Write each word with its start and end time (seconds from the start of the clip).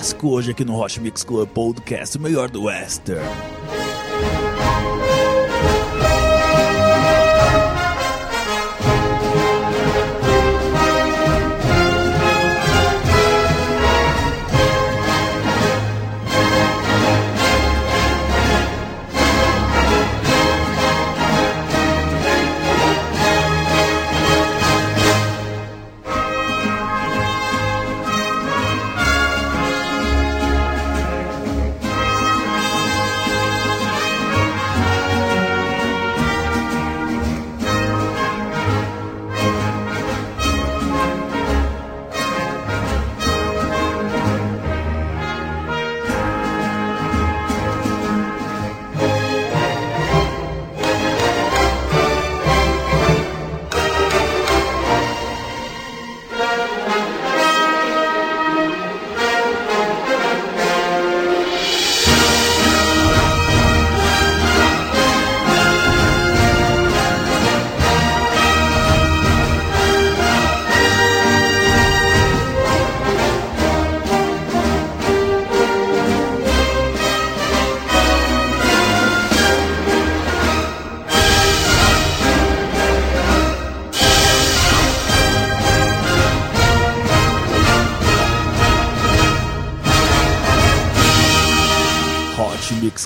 Clássico 0.03 0.31
hoje 0.31 0.51
aqui 0.51 0.65
no 0.65 0.81
Hot 0.81 1.01
Mix 1.01 1.23
Club 1.23 1.49
Podcast, 1.51 2.19
o 2.19 2.21
melhor 2.21 2.51
do 2.51 2.65
Western. 2.65 3.23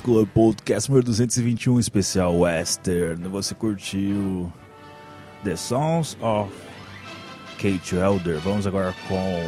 Club 0.07 0.29
Podcast 0.29 0.89
número 0.89 1.05
221, 1.05 1.81
especial 1.81 2.39
Western. 2.39 3.27
Você 3.27 3.57
curtiu 3.57 4.53
The 5.43 5.57
Songs 5.57 6.17
of 6.21 6.55
Kate 7.59 7.97
Elder. 7.97 8.39
Vamos 8.39 8.69
agora 8.69 8.95
com 9.09 9.43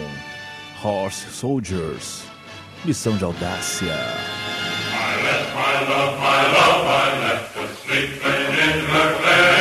Horse 0.82 1.30
Soldiers, 1.30 2.24
Missão 2.84 3.16
de 3.16 3.22
Audácia. 3.22 3.86
I 3.86 5.22
left 5.22 5.54
my 5.54 5.78
love, 5.94 6.18
my 6.18 6.42
love, 6.50 6.88
I 6.88 7.06
left 7.22 7.54
sleeping 7.84 8.50
in 8.58 8.84
her. 8.90 9.57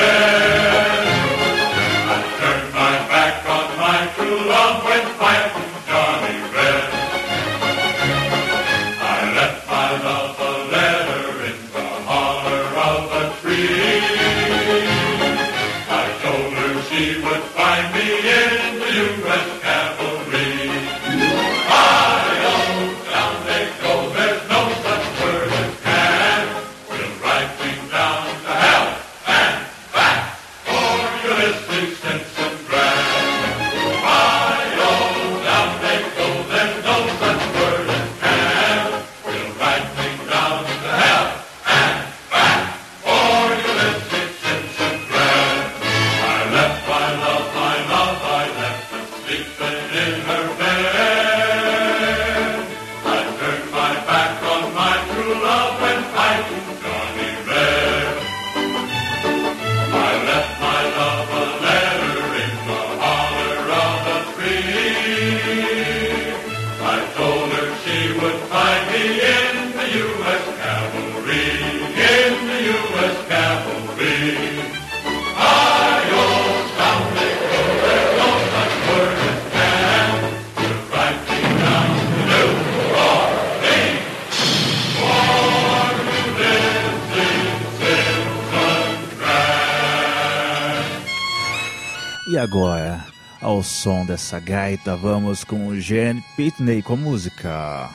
E 92.37 92.39
agora, 92.39 93.03
ao 93.41 93.63
som 93.63 94.05
dessa 94.05 94.39
gaita, 94.39 94.95
vamos 94.95 95.43
com 95.43 95.69
o 95.69 95.81
Gene 95.81 96.23
Pitney 96.35 96.83
com 96.83 96.93
a 96.93 96.95
música 96.95 97.89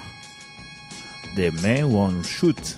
The 1.37 1.53
Man 1.53 1.87
Won't 1.87 2.27
Shoot, 2.27 2.77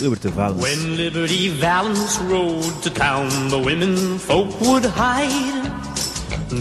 Liberty 0.00 0.28
Valance. 0.28 0.62
When 0.62 0.94
Liberty 0.94 1.48
Valance 1.48 2.20
rode 2.20 2.80
to 2.82 2.90
town, 2.90 3.28
the 3.48 3.58
women 3.58 4.20
folk 4.20 4.54
would 4.60 4.84
hide. 4.84 5.68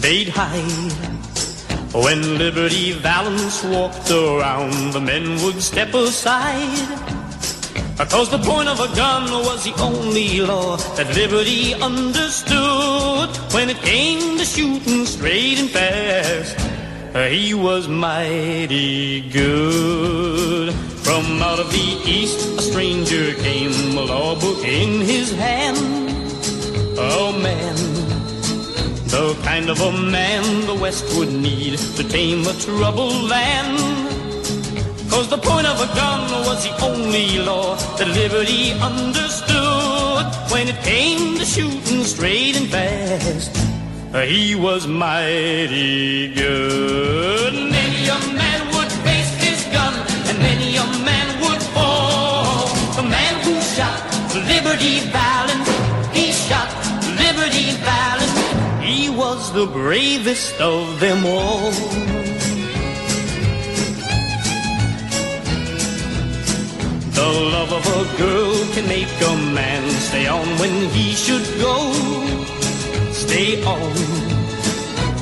They'd 0.02 0.30
hide. 0.30 0.92
When 1.94 2.40
Liberty 2.40 2.94
Valance 2.94 3.64
walked 3.66 4.10
around, 4.10 4.94
the 4.94 5.00
men 5.00 5.40
would 5.44 5.62
step 5.62 5.94
aside. 5.94 7.27
Because 7.98 8.30
the 8.30 8.38
point 8.38 8.70
of 8.70 8.80
a 8.80 8.96
gun 8.96 9.24
was 9.44 9.64
the 9.64 9.74
only 9.82 10.42
law 10.42 10.78
that 10.96 11.08
liberty 11.16 11.74
understood 11.74 13.36
when 13.52 13.72
it 13.72 13.78
came 13.78 14.38
to 14.38 14.46
shooting 14.46 15.04
straight 15.08 15.58
and 15.58 15.68
fast. 15.68 16.56
Uh, 17.16 17.26
he 17.26 17.56
was 17.56 17.88
mighty 17.88 19.22
good. 19.32 20.76
From 21.04 21.42
out 21.42 21.58
of 21.58 21.72
the 21.72 22.02
east, 22.06 22.60
a 22.60 22.62
stranger 22.62 23.34
came, 23.42 23.98
a 23.98 24.02
law 24.02 24.40
book 24.40 24.64
in 24.64 25.02
his 25.02 25.32
hand. 25.32 25.78
Oh 27.00 27.32
man, 27.42 27.76
the 29.08 29.36
kind 29.44 29.70
of 29.70 29.82
a 29.82 29.92
man 29.92 30.68
the 30.68 30.76
West 30.76 31.18
would 31.18 31.34
need 31.34 31.80
to 31.80 32.04
tame 32.04 32.46
a 32.46 32.54
troubled 32.54 33.24
land. 33.28 33.97
Cause 35.18 35.30
the 35.30 35.38
point 35.40 35.66
of 35.66 35.82
a 35.82 35.88
gun 35.96 36.30
was 36.46 36.64
the 36.64 36.86
only 36.86 37.40
law 37.40 37.76
that 37.98 38.08
liberty 38.08 38.74
understood 38.74 40.26
when 40.52 40.68
it 40.68 40.80
came 40.84 41.40
to 41.40 41.44
shooting 41.44 42.04
straight 42.04 42.56
and 42.56 42.68
fast. 42.70 43.50
He 44.14 44.54
was 44.54 44.86
mighty 44.86 46.32
good. 46.36 47.52
Many 47.52 48.02
a 48.10 48.20
man 48.38 48.62
would 48.76 48.92
face 49.08 49.34
his 49.42 49.64
gun, 49.74 49.96
and 50.30 50.38
many 50.38 50.78
a 50.78 50.86
man 51.02 51.42
would 51.42 51.64
fall. 51.74 52.68
The 52.96 53.02
man 53.02 53.34
who 53.42 53.60
shot 53.74 53.98
Liberty 54.54 55.00
Valance, 55.10 55.68
he 56.14 56.32
shot 56.32 56.70
Liberty 57.18 57.72
Valance. 57.90 58.86
He 58.86 59.10
was 59.10 59.52
the 59.52 59.66
bravest 59.66 60.62
of 60.62 61.00
them 61.00 61.26
all. 61.26 61.74
The 67.18 67.30
love 67.56 67.74
of 67.74 67.86
a 68.00 68.18
girl 68.18 68.54
can 68.76 68.88
make 68.88 69.10
a 69.32 69.36
man 69.60 69.90
stay 69.90 70.28
on 70.28 70.46
when 70.60 70.88
he 70.92 71.14
should 71.14 71.48
go. 71.58 71.76
Stay 73.12 73.64
on. 73.64 73.92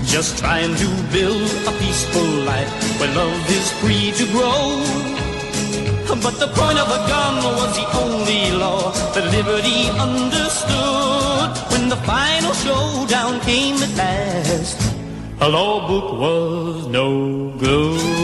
Just 0.03 0.38
trying 0.38 0.75
to 0.75 0.88
build 1.13 1.50
a 1.71 1.74
peaceful 1.80 2.30
life 2.51 3.00
where 3.00 3.13
love 3.15 3.50
is 3.50 3.71
free 3.80 4.12
to 4.19 4.25
grow. 4.36 4.83
But 6.21 6.36
the 6.44 6.50
point 6.59 6.80
of 6.83 6.89
a 7.00 7.01
gun 7.07 7.36
was 7.59 7.71
the 7.80 7.88
only 8.03 8.51
law 8.51 8.92
that 9.13 9.25
liberty 9.38 9.88
understood. 10.07 11.51
When 11.71 11.88
the 11.88 12.00
final 12.03 12.53
showdown 12.53 13.39
came 13.42 13.77
at 13.77 13.95
last, 13.95 14.77
a 15.39 15.47
law 15.47 15.88
book 15.88 16.19
was 16.19 16.88
no 16.88 17.51
good. 17.57 18.14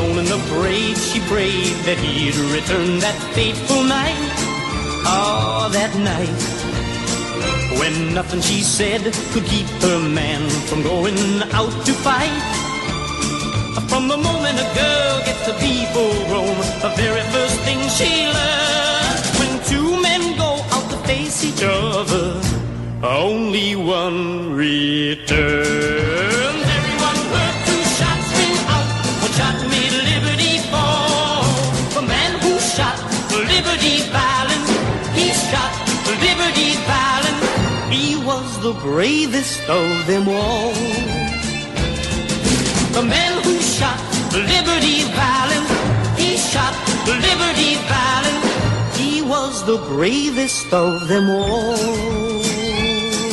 Alone 0.00 0.24
the 0.24 0.38
parade, 0.48 0.96
she 0.96 1.20
prayed 1.28 1.76
that 1.84 1.98
he'd 1.98 2.34
return 2.56 3.00
that 3.00 3.18
fateful 3.34 3.82
night. 3.84 4.32
Ah, 5.04 5.68
that 5.72 5.92
night. 6.12 6.42
When 7.78 8.14
nothing 8.14 8.40
she 8.40 8.62
said 8.62 9.02
could 9.32 9.44
keep 9.44 9.66
her 9.84 9.98
man 9.98 10.48
from 10.68 10.82
going 10.82 11.18
out 11.52 11.74
to 11.84 11.92
fight. 11.92 12.48
From 13.90 14.08
the 14.08 14.16
moment 14.16 14.56
a 14.58 14.68
girl 14.80 15.16
gets 15.26 15.44
to 15.44 15.52
be 15.60 15.84
full 15.92 16.20
grown, 16.28 16.56
the 16.80 16.92
very 16.96 17.24
first 17.34 17.60
thing 17.66 17.80
she 17.98 18.24
learns 18.38 19.24
when 19.38 19.52
two 19.68 20.00
men 20.00 20.22
go 20.38 20.64
out 20.74 20.86
to 20.92 20.96
face 21.08 21.44
each 21.44 21.62
other, 21.62 22.40
only 23.02 23.76
one 23.76 24.54
returns. 24.54 25.99
Bravest 38.82 39.60
of 39.68 40.06
them 40.06 40.28
all. 40.28 40.72
The 42.92 43.02
man 43.02 43.42
who 43.44 43.60
shot 43.60 44.00
Liberty 44.32 45.04
Valance, 45.12 45.70
he 46.18 46.36
shot 46.36 46.74
Liberty 47.06 47.76
Valance. 47.88 48.96
He 48.96 49.22
was 49.22 49.64
the 49.64 49.78
bravest 49.88 50.72
of 50.72 51.08
them 51.08 51.30
all. 51.30 51.76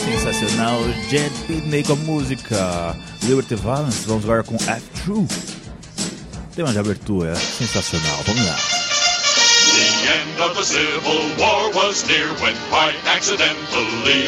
Sensacional, 0.06 0.84
Jet 1.10 1.32
Pitney 1.48 1.84
com 1.84 1.94
a 1.94 1.96
música 1.96 2.96
Liberty 3.24 3.56
Valance. 3.56 4.06
Vamos 4.06 4.26
agora 4.26 4.44
com 4.44 4.56
F-True. 4.56 5.28
Tema 6.56 6.74
de 6.74 6.80
abertura, 6.80 7.36
sensacional. 7.36 8.20
Vamos 8.26 8.46
lá. 8.46 8.56
The 9.78 10.12
end 10.12 10.42
of 10.42 10.58
the 10.58 10.64
Civil 10.64 11.22
War 11.38 11.72
was 11.74 12.06
near 12.08 12.28
when 12.42 12.56
quite 12.70 12.96
accidentally 13.06 14.28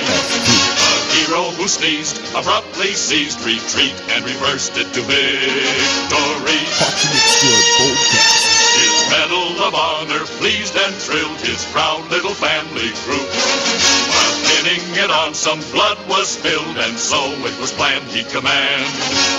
hero 1.19 1.51
who 1.60 1.68
sneezed 1.68 2.18
abruptly 2.36 2.94
ceased 2.94 3.44
retreat 3.44 3.95
and 4.16 4.24
reversed 4.24 4.77
it 4.77 4.88
to 4.94 5.01
victory. 5.04 6.62
Hot 6.80 6.95
Mix 7.12 7.27
Club 7.44 7.66
Podcast. 7.75 8.45
His 8.80 8.95
medal 9.12 9.50
of 9.68 9.74
honor 9.75 10.24
pleased 10.39 10.75
and 10.77 10.95
thrilled 10.95 11.42
his 11.42 11.66
proud 11.71 12.07
little 12.10 12.33
family 12.33 12.92
group. 13.04 13.27
While 13.27 14.36
pinning 14.48 14.86
it 15.04 15.12
on, 15.12 15.33
some 15.33 15.60
blood 15.71 15.98
was 16.07 16.30
spilled, 16.30 16.77
and 16.77 16.98
so 16.98 17.19
it 17.19 17.60
was 17.60 17.71
planned 17.74 18.07
he'd 18.16 18.30
command 18.30 18.86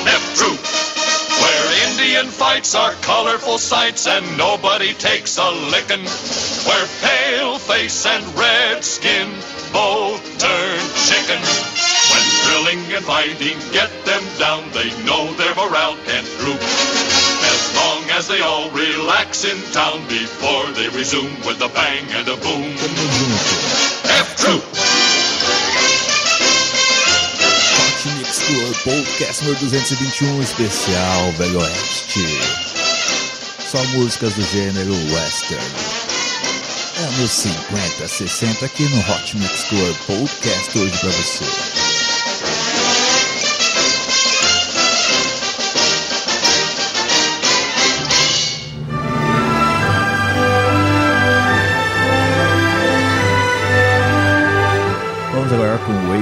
F 0.05 0.25
Troop. 0.37 0.61
Where 1.41 1.67
Indian 1.89 2.27
fights 2.27 2.75
are 2.75 2.93
colorful 3.01 3.57
sights 3.57 4.07
and 4.07 4.37
nobody 4.37 4.93
takes 4.93 5.39
a 5.39 5.51
lickin'. 5.73 6.05
Where 6.69 6.87
pale 7.01 7.59
face 7.59 8.05
and 8.05 8.25
red 8.37 8.85
skin 8.85 9.29
both 9.73 10.21
turn 10.39 10.81
chicken. 11.09 11.70
Thrilling 12.71 12.95
and 12.95 13.05
fighting 13.05 13.59
get 13.73 13.91
them 14.05 14.23
down, 14.39 14.63
they 14.71 14.91
know 15.05 15.33
their 15.35 15.55
morale 15.57 15.97
can't 16.07 16.27
droop. 16.39 16.61
As 17.43 17.75
long 17.75 18.03
as 18.11 18.29
they 18.29 18.41
all 18.43 18.71
relax 18.71 19.45
in 19.45 19.59
town 19.73 19.99
before 20.07 20.67
they 20.75 20.89
resume 20.97 21.35
with 21.47 21.61
a 21.63 21.69
bang 21.75 22.05
and 22.15 22.29
a 22.29 22.37
boom. 22.37 22.71
F 24.05 24.37
Troop! 24.37 24.63
Podcast 28.85 29.43
número 29.43 29.59
221, 29.59 30.31
um, 30.31 30.43
especial 30.43 31.33
Velho 31.39 31.59
Oeste. 31.61 32.25
Só 33.67 33.83
músicas 33.97 34.35
do 34.35 34.43
gênero 34.43 34.95
western. 35.13 35.61
Anos 37.03 37.31
50, 37.31 38.07
60 38.09 38.65
aqui 38.65 38.85
no 38.85 39.01
Hot 39.01 39.37
Mix 39.37 39.65
Club 39.65 39.97
Podcast 40.07 40.79
hoje 40.79 40.99
pra 40.99 41.11
você. 41.11 41.90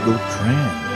Agora 0.08 0.18
com 0.18 0.87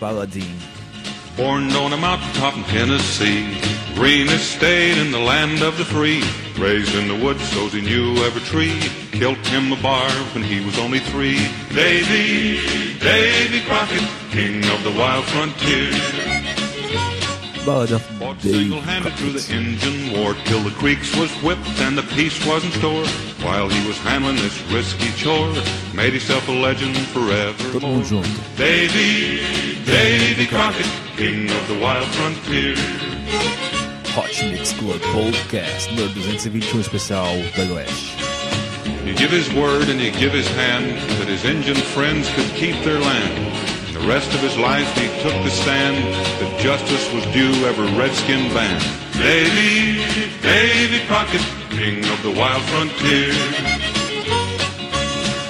Paladin. 0.00 0.56
Born 1.36 1.70
on 1.72 1.92
a 1.92 1.96
mountaintop 1.96 2.56
in 2.56 2.64
Tennessee, 2.64 3.60
greenest 3.94 4.56
state 4.56 4.96
in 4.96 5.12
the 5.12 5.18
land 5.18 5.62
of 5.62 5.76
the 5.76 5.84
free. 5.84 6.24
Raised 6.58 6.94
in 6.94 7.06
the 7.06 7.22
woods, 7.22 7.46
so 7.50 7.68
he 7.68 7.82
knew 7.82 8.16
every 8.24 8.40
tree. 8.40 8.80
Killed 9.12 9.36
him 9.48 9.70
a 9.72 9.80
bar 9.82 10.10
when 10.32 10.42
he 10.42 10.64
was 10.64 10.78
only 10.78 11.00
three. 11.00 11.38
Davy, 11.74 12.58
Davy 12.98 13.60
Crockett, 13.66 14.08
king 14.30 14.64
of 14.72 14.82
the 14.84 14.90
wild 14.98 15.26
frontier. 15.26 15.90
Ballad 17.66 17.92
of 17.92 18.02
Fought 18.18 18.40
single-handed 18.40 19.12
through 19.14 19.32
the 19.32 19.54
Injun 19.54 20.18
war 20.18 20.34
till 20.46 20.60
the 20.60 20.70
creeks 20.70 21.14
was 21.16 21.30
whipped 21.42 21.68
and 21.80 21.96
the 21.96 22.02
peace 22.14 22.44
was 22.46 22.64
in 22.64 22.72
store. 22.72 23.06
While 23.44 23.68
he 23.68 23.86
was 23.86 23.98
handling 23.98 24.36
this 24.36 24.60
risky 24.72 25.12
chore, 25.12 25.52
made 25.94 26.14
himself 26.14 26.48
a 26.48 26.52
legend 26.52 26.96
Todo 27.12 28.02
forever. 28.02 28.22
Davy, 28.56 29.59
Davy 29.90 30.46
Crockett, 30.46 30.86
king 31.16 31.50
of 31.50 31.66
the 31.66 31.76
wild 31.80 32.06
frontier. 32.14 32.76
Hot 34.14 34.30
Mix 34.48 34.72
Club 34.72 35.00
Podcast, 35.10 35.90
número 35.90 36.14
221 36.14 36.80
especial 36.80 37.42
Velho 37.58 37.74
Oeste. 37.74 38.14
He 39.04 39.12
give 39.14 39.32
his 39.32 39.52
word 39.52 39.88
and 39.88 39.98
he 39.98 40.12
give 40.12 40.32
his 40.32 40.46
hand 40.54 40.94
that 41.18 41.26
his 41.26 41.44
Indian 41.44 41.74
friends 41.74 42.30
could 42.34 42.46
keep 42.54 42.78
their 42.84 43.00
land. 43.00 43.34
The 43.92 44.06
rest 44.06 44.32
of 44.32 44.38
his 44.38 44.56
life 44.56 44.86
he 44.94 45.08
took 45.26 45.34
the 45.42 45.50
stand 45.50 45.98
that 46.38 46.60
justice 46.60 47.12
was 47.12 47.26
due 47.34 47.50
every 47.66 47.90
redskin 47.98 48.46
band. 48.54 48.78
Davy, 49.18 50.06
Davy 50.40 51.04
Crockett, 51.10 51.42
king 51.70 51.98
of 52.06 52.22
the 52.22 52.30
wild 52.30 52.62
frontier. 52.70 53.34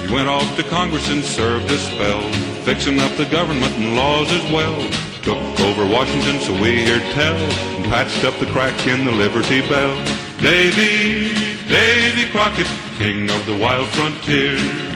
He 0.01 0.11
went 0.11 0.29
off 0.29 0.49
to 0.57 0.63
Congress 0.63 1.07
and 1.09 1.23
served 1.23 1.69
a 1.69 1.77
spell, 1.77 2.25
fixing 2.63 2.99
up 2.99 3.11
the 3.17 3.25
government 3.25 3.73
and 3.77 3.95
laws 3.95 4.31
as 4.31 4.51
well. 4.51 4.75
Took 5.23 5.37
over 5.61 5.85
Washington, 5.85 6.39
so 6.39 6.53
we 6.53 6.83
hear 6.83 6.99
tell, 7.13 7.35
and 7.35 7.85
patched 7.85 8.23
up 8.23 8.37
the 8.39 8.45
crack 8.47 8.87
in 8.87 9.05
the 9.05 9.11
Liberty 9.11 9.61
Bell. 9.67 9.95
Davy, 10.37 11.33
Davy 11.67 12.29
Crockett, 12.31 12.67
king 12.97 13.29
of 13.29 13.45
the 13.45 13.57
wild 13.57 13.87
frontier. 13.89 14.90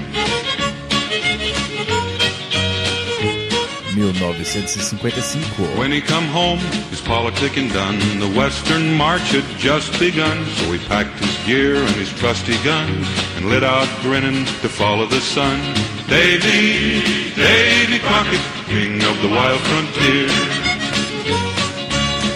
1955. 4.13 5.77
When 5.77 5.91
he 5.91 6.01
come 6.01 6.25
home, 6.25 6.59
his 6.89 7.01
politicking 7.01 7.73
done. 7.73 7.97
The 8.19 8.29
Western 8.37 8.93
March 8.93 9.31
had 9.31 9.43
just 9.57 9.99
begun, 9.99 10.45
so 10.45 10.71
he 10.71 10.79
packed 10.87 11.17
his 11.19 11.35
gear 11.45 11.75
and 11.75 11.95
his 11.95 12.11
trusty 12.13 12.57
gun 12.63 12.89
and 13.35 13.49
lit 13.49 13.63
out 13.63 13.87
grinning 14.01 14.45
to 14.61 14.69
follow 14.69 15.05
the 15.05 15.21
sun. 15.21 15.59
Davy, 16.07 17.01
Davy 17.33 17.99
Crockett, 17.99 18.41
king 18.65 19.01
of 19.03 19.21
the 19.21 19.29
wild 19.29 19.61
frontier. 19.61 20.29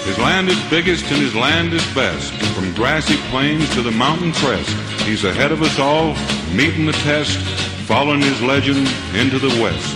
His 0.06 0.18
land 0.18 0.50
is 0.50 0.60
biggest 0.70 1.06
and 1.12 1.22
his 1.22 1.36
land 1.36 1.74
is 1.74 1.86
best. 1.94 2.34
From 2.56 2.74
grassy 2.74 3.18
plains 3.30 3.70
to 3.76 3.82
the 3.82 3.92
mountain 3.92 4.32
crest, 4.34 4.70
he's 5.04 5.24
ahead 5.24 5.52
of 5.52 5.62
us 5.62 5.78
all, 5.78 6.16
meeting 6.56 6.86
the 6.86 6.98
test, 7.04 7.38
following 7.86 8.22
his 8.22 8.42
legend 8.42 8.88
into 9.14 9.38
the 9.38 9.62
west. 9.62 9.96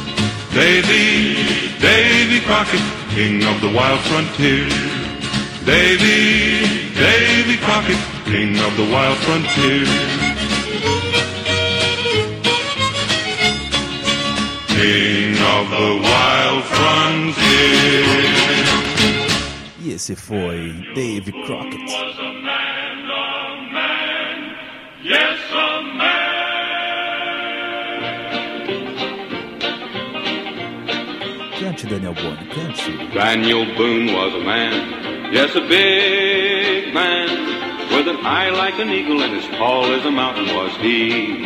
Davy, 0.54 1.63
Davy 1.84 2.40
Crockett, 2.40 2.82
king 3.10 3.44
of 3.44 3.60
the 3.60 3.68
wild 3.68 4.00
frontier. 4.08 4.70
Davy, 5.66 6.64
Davy 6.96 7.58
Crockett, 7.58 8.00
king 8.24 8.58
of 8.58 8.74
the 8.78 8.88
wild 8.90 9.18
frontier. 9.18 9.84
King 14.70 15.36
of 15.56 15.70
the 15.70 16.00
wild 16.02 16.64
frontier. 16.64 18.06
E 19.82 19.94
esse 19.94 20.16
foi 20.16 20.72
Dave 20.96 21.34
Crockett. 21.46 21.82
was 21.82 22.18
a 22.18 22.34
man, 22.48 23.12
a 23.12 23.74
man, 23.74 24.56
yes, 25.04 25.38
a 25.52 25.84
man. 25.98 26.23
Daniel 31.94 32.16
cante. 32.16 33.14
Daniel 33.14 33.66
Boone 33.78 34.08
was 34.14 34.34
a 34.34 34.44
man, 34.44 35.32
yes, 35.32 35.54
a 35.54 35.62
big 35.62 36.92
man, 36.92 37.30
with 37.96 38.08
an 38.08 38.26
eye 38.26 38.50
like 38.50 38.80
an 38.80 38.90
eagle 38.90 39.22
and 39.22 39.36
as 39.36 39.46
tall 39.60 39.86
as 39.86 40.04
a 40.04 40.10
mountain 40.10 40.48
was 40.56 40.76
he. 40.78 41.44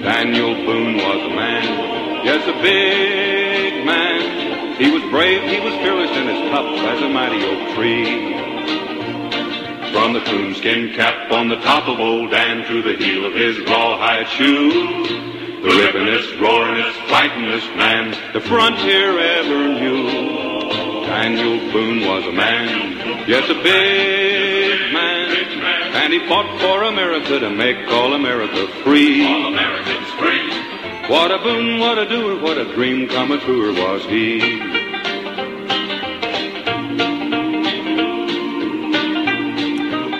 Daniel 0.00 0.54
Boone 0.64 0.94
was 0.94 1.22
a 1.24 1.34
man, 1.34 2.24
yes, 2.24 2.46
a 2.46 2.52
big 2.62 3.84
man. 3.84 4.76
He 4.80 4.92
was 4.92 5.02
brave, 5.10 5.42
he 5.50 5.58
was 5.58 5.74
fearless, 5.82 6.10
and 6.12 6.30
as 6.30 6.50
tough 6.52 6.66
as 6.86 7.02
a 7.02 7.08
mighty 7.08 7.44
oak 7.44 7.74
tree. 7.74 8.32
From 9.92 10.12
the 10.12 10.20
coonskin 10.20 10.94
cap 10.94 11.32
on 11.32 11.48
the 11.48 11.56
top 11.62 11.88
of 11.88 11.98
old 11.98 12.30
Dan 12.30 12.64
to 12.68 12.80
the 12.80 12.94
heel 12.94 13.24
of 13.24 13.34
his 13.34 13.58
rawhide 13.58 14.28
shoe. 14.28 15.41
The 17.32 17.38
rippingest, 17.38 17.60
roaringest, 17.60 17.72
fightingest 17.72 17.76
man 17.76 18.32
the 18.32 18.40
frontier 18.40 19.18
ever 19.18 19.68
knew. 19.80 21.06
Daniel 21.06 21.72
Boone 21.72 22.06
was 22.06 22.26
a 22.26 22.32
man, 22.32 23.28
yes, 23.28 23.48
a 23.48 23.54
big 23.54 24.92
man, 24.92 25.30
and 25.94 26.12
he 26.12 26.26
fought 26.28 26.60
for 26.60 26.84
America 26.84 27.38
to 27.38 27.50
make 27.50 27.76
all 27.88 28.14
America 28.14 28.66
free. 28.82 29.26
All 29.26 29.46
Americans 29.46 30.08
free. 30.18 31.08
What 31.08 31.30
a 31.30 31.38
boon, 31.38 31.80
what 31.80 31.98
a 31.98 32.08
doer, 32.08 32.40
what 32.40 32.58
a 32.58 32.64
dream 32.74 33.08
come 33.08 33.38
true 33.40 33.74
was 33.74 34.04
he. 34.06 34.38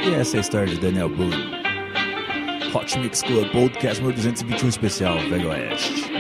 E 0.04 0.14
essa 0.14 0.37
é 0.37 0.38
a 0.38 0.40
história 0.40 0.75
de 0.75 0.78
Daniel 0.78 1.09
Boone. 1.09 1.62
Hot 2.75 2.99
Mix 2.99 3.23
Club 3.23 3.50
Podcast 3.50 4.00
número 4.00 4.16
221 4.16 4.69
especial 4.69 5.19
Velho 5.28 5.50
Oeste. 5.50 6.12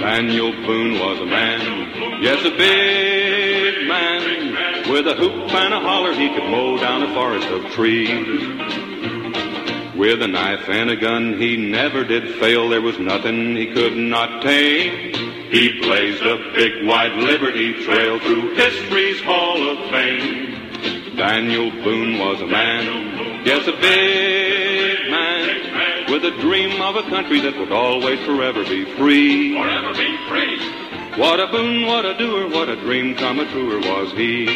Daniel 0.00 0.50
Boone 0.52 0.98
was 0.98 1.20
a 1.20 1.26
man, 1.26 2.22
yes, 2.22 2.42
a 2.46 2.50
big 2.50 3.86
man. 3.86 4.90
With 4.90 5.06
a 5.06 5.14
hoop 5.14 5.52
and 5.52 5.74
a 5.74 5.80
holler, 5.80 6.14
he 6.14 6.30
could 6.30 6.50
mow 6.50 6.78
down 6.78 7.02
a 7.02 7.12
forest 7.12 7.46
of 7.48 7.70
trees. 7.72 8.08
With 9.94 10.22
a 10.22 10.26
knife 10.26 10.66
and 10.70 10.88
a 10.88 10.96
gun, 10.96 11.38
he 11.38 11.58
never 11.58 12.02
did 12.02 12.40
fail. 12.40 12.70
There 12.70 12.80
was 12.80 12.98
nothing 12.98 13.54
he 13.56 13.66
could 13.74 13.94
not 13.94 14.40
tame. 14.40 15.14
He 15.50 15.78
blazed 15.82 16.22
a 16.22 16.50
big, 16.54 16.86
wide 16.86 17.16
liberty 17.18 17.84
trail 17.84 18.18
through 18.20 18.54
history's 18.54 19.20
hall 19.20 19.68
of 19.68 19.90
fame. 19.90 21.14
Daniel 21.14 21.70
Boone 21.84 22.18
was 22.18 22.40
a 22.40 22.46
man, 22.46 23.44
yes, 23.44 23.66
a 23.68 23.72
big 23.72 24.59
with 26.20 26.34
a 26.34 26.40
dream 26.40 26.80
of 26.82 26.96
a 26.96 27.02
country 27.04 27.40
that 27.40 27.56
would 27.58 27.72
always 27.72 28.18
forever 28.26 28.62
be 28.64 28.84
free. 28.96 29.54
Forever 29.54 29.92
be 29.94 30.16
free. 30.28 30.58
What 31.18 31.40
a 31.40 31.46
boon, 31.46 31.86
what 31.86 32.04
a 32.04 32.16
doer, 32.16 32.48
what 32.48 32.68
a 32.68 32.76
dream 32.76 33.14
come 33.14 33.40
a 33.40 33.46
truer 33.50 33.78
was 33.78 34.12
he. 34.12 34.46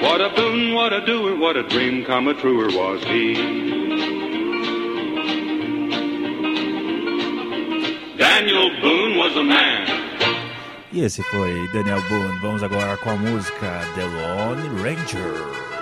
What 0.00 0.20
a 0.20 0.30
boon, 0.30 0.74
what 0.74 0.92
a 0.92 1.04
doer, 1.04 1.36
what 1.36 1.56
a 1.56 1.62
dream 1.68 2.04
come 2.04 2.28
a 2.28 2.34
truer 2.34 2.68
was 2.68 3.02
he. 3.04 3.34
Daniel 8.16 8.70
Boone 8.80 9.18
was 9.18 9.36
a 9.36 9.44
man. 9.44 9.86
E 10.92 11.02
esse 11.02 11.22
foi 11.24 11.68
Daniel 11.72 12.00
Boone. 12.08 12.38
Vamos 12.40 12.62
agora 12.62 12.96
com 12.96 13.10
a 13.10 13.16
música 13.16 13.80
The 13.94 14.04
Lone 14.04 14.82
Ranger. 14.82 15.73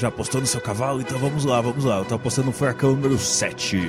Já 0.00 0.08
apostou 0.08 0.40
no 0.40 0.46
seu 0.46 0.62
cavalo? 0.62 1.02
Então 1.02 1.18
vamos 1.18 1.44
lá, 1.44 1.60
vamos 1.60 1.84
lá. 1.84 1.98
Eu 1.98 2.06
tô 2.06 2.14
apostando 2.14 2.46
no 2.46 2.52
furacão 2.54 2.92
número 2.92 3.18
7. 3.18 3.86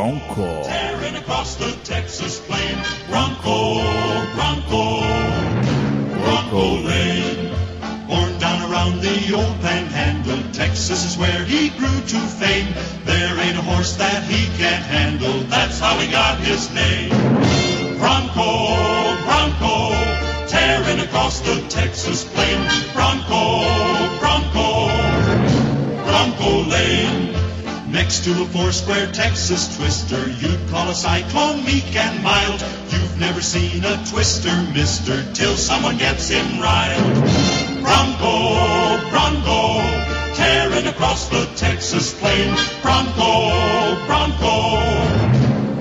Bronco. 0.00 0.62
Tearing 0.62 1.16
across 1.16 1.56
the 1.56 1.72
Texas 1.84 2.40
plain, 2.40 2.74
Bronco, 3.10 3.84
Bronco, 4.32 5.04
Bronco 6.24 6.80
Lane. 6.88 7.52
Born 8.08 8.38
down 8.38 8.72
around 8.72 9.02
the 9.02 9.34
old 9.34 9.60
panhandle, 9.60 10.40
Texas 10.54 11.04
is 11.04 11.18
where 11.18 11.44
he 11.44 11.68
grew 11.76 12.00
to 12.12 12.18
fame. 12.40 12.72
There 13.04 13.38
ain't 13.40 13.58
a 13.58 13.60
horse 13.60 13.96
that 13.96 14.22
he 14.24 14.46
can't 14.56 14.82
handle, 14.82 15.40
that's 15.52 15.78
how 15.78 15.98
he 15.98 16.10
got 16.10 16.38
his 16.38 16.72
name. 16.72 17.10
Bronco, 17.98 18.72
Bronco, 19.28 19.92
tearing 20.48 21.00
across 21.00 21.40
the 21.40 21.60
Texas 21.68 22.24
plain, 22.24 22.58
Bronco, 22.94 23.68
Bronco, 24.18 24.88
Bronco 26.08 26.70
Lane. 26.70 27.19
Next 27.90 28.22
to 28.24 28.30
a 28.42 28.46
four-square 28.46 29.10
Texas 29.12 29.76
twister, 29.76 30.30
you'd 30.38 30.68
call 30.68 30.88
a 30.90 30.94
cyclone 30.94 31.64
meek 31.64 31.96
and 31.96 32.22
mild. 32.22 32.62
You've 32.88 33.18
never 33.18 33.40
seen 33.40 33.84
a 33.84 34.04
twister, 34.06 34.54
mister, 34.72 35.24
till 35.34 35.56
someone 35.56 35.98
gets 35.98 36.28
him 36.28 36.60
riled. 36.60 37.14
Bronco, 37.82 39.10
Bronco, 39.10 39.80
tearing 40.34 40.86
across 40.86 41.28
the 41.30 41.46
Texas 41.56 42.14
plain. 42.20 42.54
Bronco, 42.80 44.06
Bronco, 44.06 44.78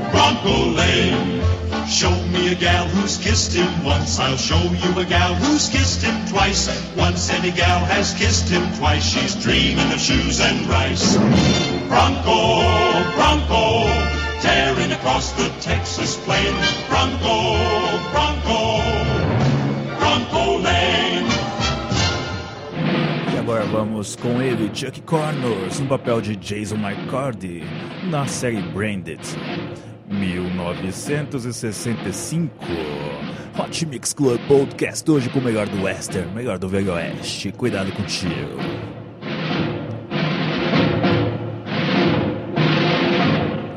Bronco 0.09 0.71
Lane. 0.71 1.43
Show 1.87 2.15
me 2.27 2.51
a 2.51 2.55
gal 2.55 2.87
who's 2.87 3.17
kissed 3.17 3.53
him 3.53 3.83
once. 3.83 4.19
I'll 4.19 4.37
show 4.37 4.61
you 4.61 4.99
a 4.99 5.05
gal 5.05 5.35
who's 5.35 5.69
kissed 5.69 6.01
him 6.01 6.27
twice. 6.27 6.67
Once 6.95 7.29
any 7.29 7.51
gal 7.51 7.85
has 7.85 8.15
kissed 8.15 8.49
him 8.49 8.63
twice. 8.77 9.03
She's 9.03 9.35
dreaming 9.35 9.91
of 9.91 9.99
shoes 9.99 10.39
and 10.39 10.65
rice. 10.67 11.68
Bronco, 11.89 12.61
Bronco, 13.15 13.87
tearing 14.41 14.91
across 14.91 15.31
the 15.33 15.49
Texas 15.59 16.15
plain. 16.17 16.53
Bronco, 16.87 17.57
Bronco, 18.11 18.83
Bronco 19.97 20.57
Lane. 20.61 21.27
E 23.33 23.37
agora 23.39 23.65
vamos 23.65 24.15
com 24.15 24.39
ele, 24.39 24.69
Chuck 24.71 25.01
Connors, 25.01 25.79
no 25.79 25.87
papel 25.87 26.21
de 26.21 26.35
Jason 26.35 26.77
McCarthy, 26.77 27.63
na 28.03 28.27
série 28.27 28.61
Branded. 28.61 29.21
1965. 30.07 32.53
Hot 33.57 33.85
Mix 33.87 34.13
Club 34.13 34.39
Podcast 34.47 35.09
hoje 35.09 35.27
com 35.29 35.39
o 35.39 35.41
melhor 35.41 35.67
do 35.67 35.81
Western, 35.83 36.31
melhor 36.35 36.59
do 36.59 36.69
Velho 36.69 36.93
Oeste. 36.93 37.51
Cuidado 37.51 37.91
contigo. 37.91 38.59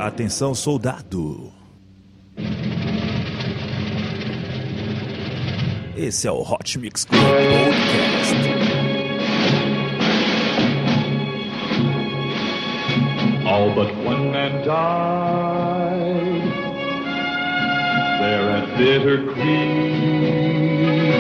Atenção, 0.03 0.53
soldado. 0.53 1.53
Esse 5.97 6.27
é 6.27 6.33
o 6.33 6.41
Hot 6.43 6.77
Mix 6.77 7.05
Club 7.05 7.23
Podcast. 7.23 8.35
All 13.47 13.73
but 13.77 13.95
one 14.05 14.33
man 14.33 14.65
died 14.67 16.43
there 18.19 18.51
at 18.51 18.77
Bitter 18.77 19.23
Creek. 19.33 21.15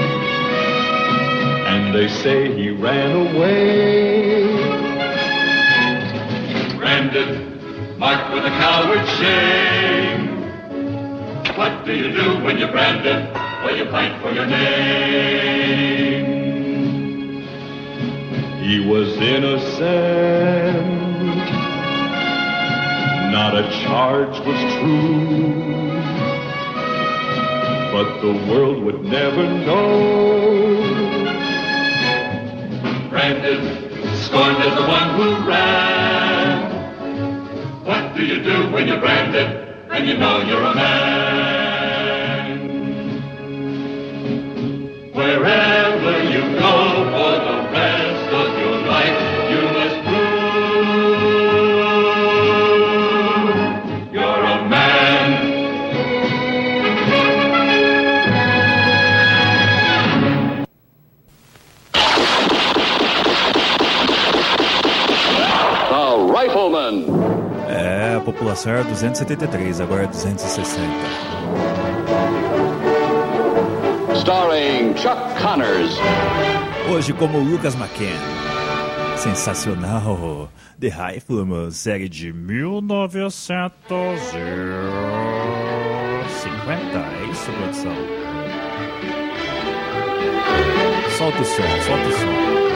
And 1.69 1.95
they 1.95 2.09
say 2.09 2.51
he 2.53 2.71
ran 2.73 3.13
away. 3.29 4.43
Branded, 6.77 7.52
marked 8.03 8.35
with 8.35 8.45
a 8.45 8.51
coward 8.59 9.07
shame. 9.21 10.23
What 11.57 11.85
do 11.87 11.93
you 11.95 12.11
do 12.13 12.43
when 12.43 12.59
you're 12.59 12.73
branded? 12.73 13.33
Well, 13.33 13.77
you 13.77 13.89
fight 13.93 14.21
for 14.21 14.33
your 14.33 14.45
name. 14.45 16.25
He 18.61 18.85
was 18.89 19.07
innocent. 19.19 20.83
Not 23.31 23.55
a 23.55 23.71
charge 23.85 24.37
was 24.49 24.61
true. 24.75 25.93
But 27.93 28.21
the 28.21 28.33
world 28.51 28.83
would 28.83 29.05
never 29.05 29.45
know. 29.47 30.01
Branded, 33.11 33.63
scorned 34.17 34.59
as 34.59 34.75
the 34.75 34.87
one 34.89 35.09
who 35.15 35.49
ran. 35.49 36.22
Do 38.23 38.29
you 38.29 38.41
do 38.41 38.71
when 38.71 38.87
you're 38.87 39.01
branded 39.01 39.49
and 39.91 40.07
you 40.07 40.17
know 40.17 40.43
you're 40.43 40.63
a 40.63 40.75
man? 40.77 42.23
Wherever 45.13 45.72
Era 68.53 68.85
273, 68.85 69.81
agora 69.81 70.05
é 70.05 70.07
260. 70.09 70.79
Starring 74.15 74.95
Chuck 74.95 75.17
Connors. 75.41 75.97
Hoje 76.93 77.15
como 77.15 77.39
Lucas 77.39 77.75
McCann. 77.75 78.21
Sensacional. 79.17 80.51
The 80.79 80.89
Rifleman, 80.91 81.71
série 81.71 82.11
de 82.11 82.31
1950. 82.31 83.73
É 86.99 87.25
isso, 87.31 87.51
produção? 87.53 87.97
Solta 91.17 91.41
o 91.41 91.45
som, 91.45 91.63
solta 91.87 92.07
o 92.07 92.13
som. 92.13 92.72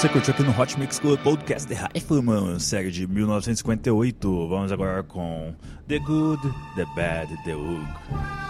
Você 0.00 0.08
curtiu 0.08 0.32
aqui 0.32 0.42
no 0.42 0.58
Hot 0.58 0.80
Mix 0.80 0.98
Club 0.98 1.20
Podcast 1.20 1.68
The 1.68 1.88
Rifleman, 1.94 2.58
série 2.58 2.90
de 2.90 3.06
1958. 3.06 4.48
Vamos 4.48 4.72
agora 4.72 5.02
com 5.02 5.54
The 5.88 5.98
Good, 5.98 6.40
The 6.74 6.86
Bad, 6.96 7.36
The 7.44 7.54
Ugly. 7.54 8.49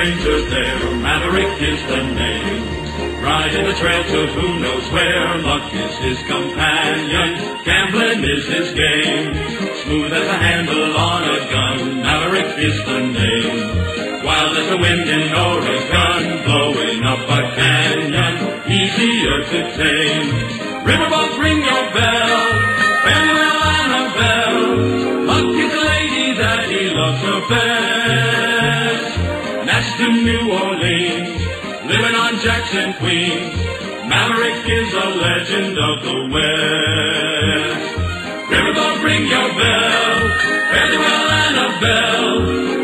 Stranger 0.00 0.48
there, 0.48 0.79
Orleans, 30.50 31.30
living 31.86 32.16
on 32.18 32.34
Jackson, 32.42 32.92
Queens. 32.94 33.54
Maverick 34.10 34.66
is 34.66 34.92
a 34.92 35.08
legend 35.22 35.78
of 35.78 36.02
the 36.02 36.18
West. 36.34 37.86
Riverboat, 38.50 39.04
ring 39.04 39.26
your 39.30 39.48
bell, 39.54 40.28
fairly 40.74 40.98
well 40.98 41.30
Annabelle. 41.46 42.34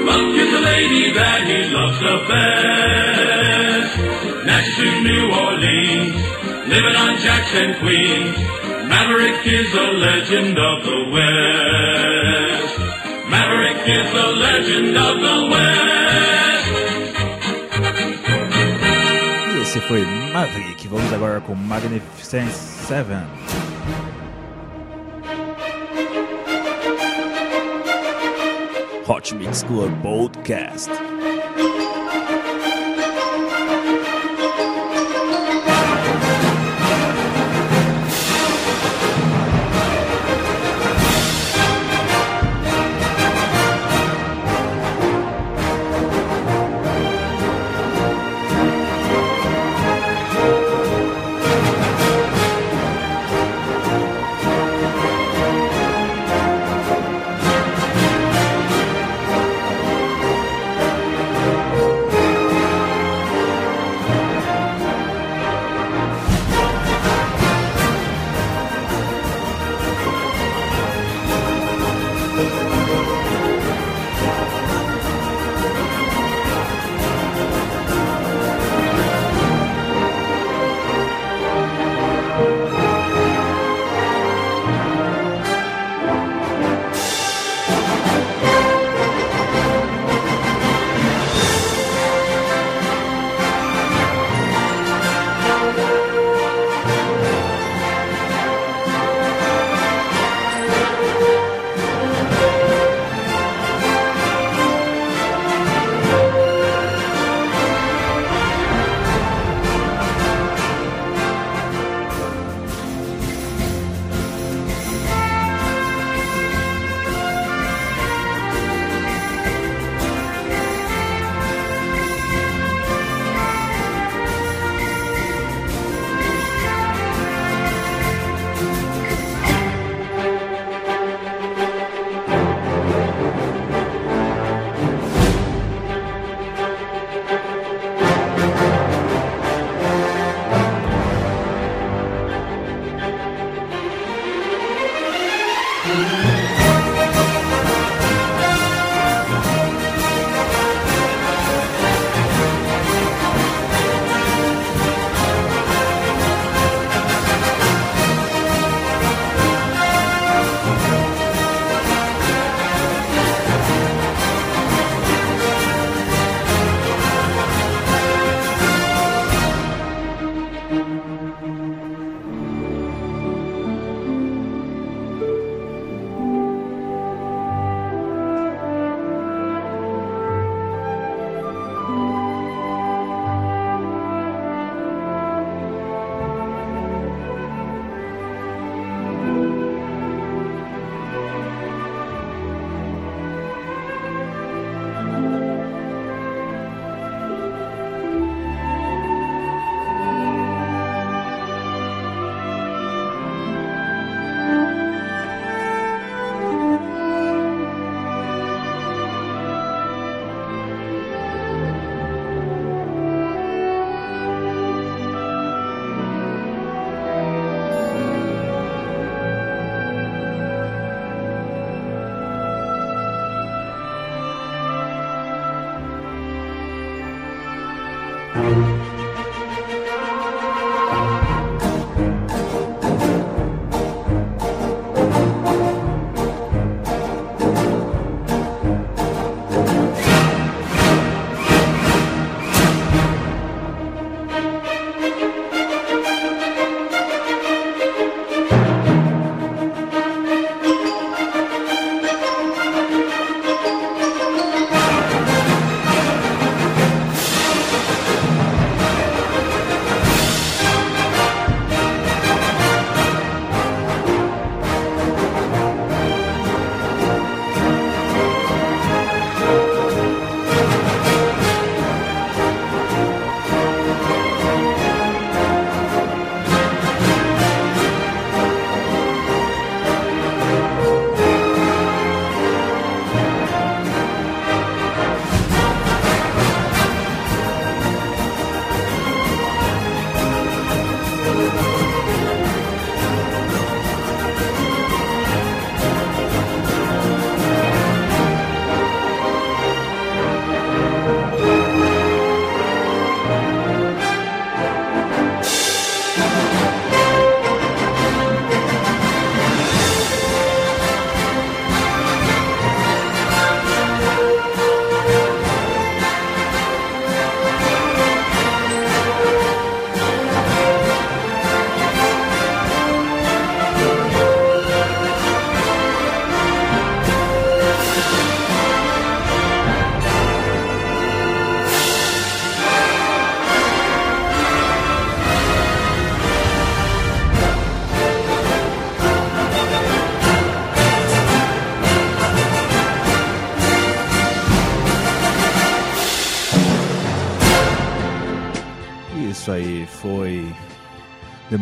Luck 0.06 0.30
is 0.38 0.50
the 0.54 0.60
lady 0.62 1.12
that 1.14 1.42
he 1.50 1.58
loves 1.74 1.98
the 1.98 2.16
best. 2.30 3.98
Natchez 4.46 4.76
to 4.78 5.02
New 5.02 5.24
Orleans, 5.34 6.14
living 6.70 6.96
on 7.02 7.18
Jackson, 7.18 7.74
Queens. 7.82 8.38
Maverick 8.86 9.44
is 9.44 9.74
a 9.74 9.90
legend 10.06 10.56
of 10.56 10.84
the 10.84 11.00
West. 11.10 12.78
Maverick 13.28 13.82
is 13.88 14.12
a 14.14 14.26
legend 14.38 14.96
of 14.96 15.20
the 15.20 15.48
West. 15.50 15.85
Foi 19.86 20.04
Maverick. 20.32 20.88
Vamos 20.88 21.12
agora 21.12 21.40
com 21.40 21.54
Magnificent 21.54 22.50
Seven. 22.50 23.24
Hot 29.08 29.34
Mix 29.34 29.62
Club 29.62 29.92
Podcast. 30.02 30.90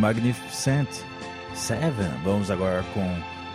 Magnificent 0.04 0.88
Seven. 1.54 2.10
Vamos 2.24 2.50
agora 2.50 2.84
com 2.92 3.08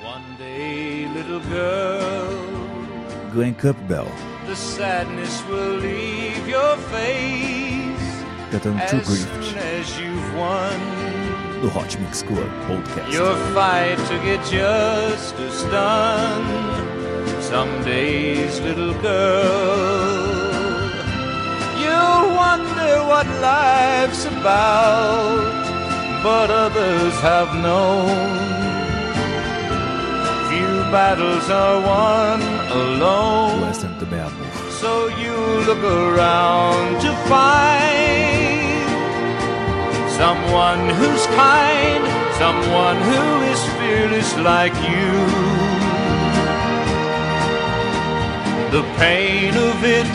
One 0.04 0.24
day, 0.40 1.08
little 1.14 1.42
girl, 1.42 3.32
Glen 3.32 3.54
Campbell 3.54 4.08
the 4.48 4.56
sadness 4.56 5.44
will 5.48 5.78
leave 5.78 6.48
your 6.48 6.76
face 6.90 8.10
cantando 8.50 8.82
as 8.82 8.90
True 8.90 9.04
soon 9.04 9.30
Grit 9.42 9.58
as 9.58 10.00
you've 10.00 10.34
won 10.36 10.80
do 11.62 11.70
Hot 11.70 12.00
Mix 12.00 12.24
Club 12.24 12.50
Podcast. 12.66 13.12
your 13.14 13.36
fight 13.54 14.00
to 14.08 14.16
get 14.26 14.44
justice 14.50 15.62
done. 15.66 16.48
Some 17.44 17.84
days, 17.84 18.60
little 18.62 18.94
girl, 19.02 20.90
you'll 21.84 22.36
wonder 22.44 22.92
what 23.12 23.28
life's 23.42 24.26
about, 24.26 25.59
but 26.24 26.50
others 26.50 27.14
have 27.22 27.54
known. 27.56 28.10
Few 30.50 30.74
battles 30.92 31.50
are 31.50 31.80
won 31.82 32.42
alone. 32.72 33.72
Também 34.00 34.20
é 34.20 34.24
amor. 34.24 34.72
So 34.82 35.10
you 35.10 35.36
look 35.66 35.84
around 35.84 37.02
to 37.02 37.12
find 37.28 38.60
someone 40.10 40.90
who's 40.98 41.26
kind, 41.28 42.04
someone 42.38 42.98
who 43.10 43.24
is 43.52 43.62
fearless 43.78 44.38
like 44.38 44.76
you. 44.92 45.12
The 48.72 48.84
pain 48.98 49.54
of 49.70 49.84
it 49.84 50.14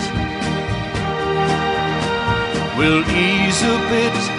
will 2.78 3.02
ease 3.10 3.62
a 3.62 3.78
bit 3.90 4.33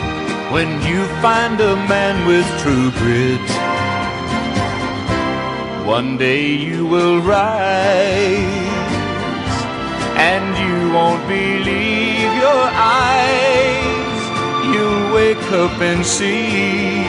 when 0.56 0.82
you 0.84 1.04
find 1.22 1.60
a 1.60 1.76
man 1.94 2.16
with 2.26 2.48
true 2.62 2.90
grit. 3.00 3.48
One 5.86 6.18
day 6.18 6.46
you 6.68 6.86
will 6.88 7.20
rise 7.20 8.72
and 10.32 10.46
you 10.64 10.76
won't 10.96 11.28
believe 11.28 12.32
your 12.46 12.66
eyes. 13.04 14.22
You'll 14.72 15.14
wake 15.20 15.48
up 15.64 15.76
and 15.90 16.06
see 16.06 17.04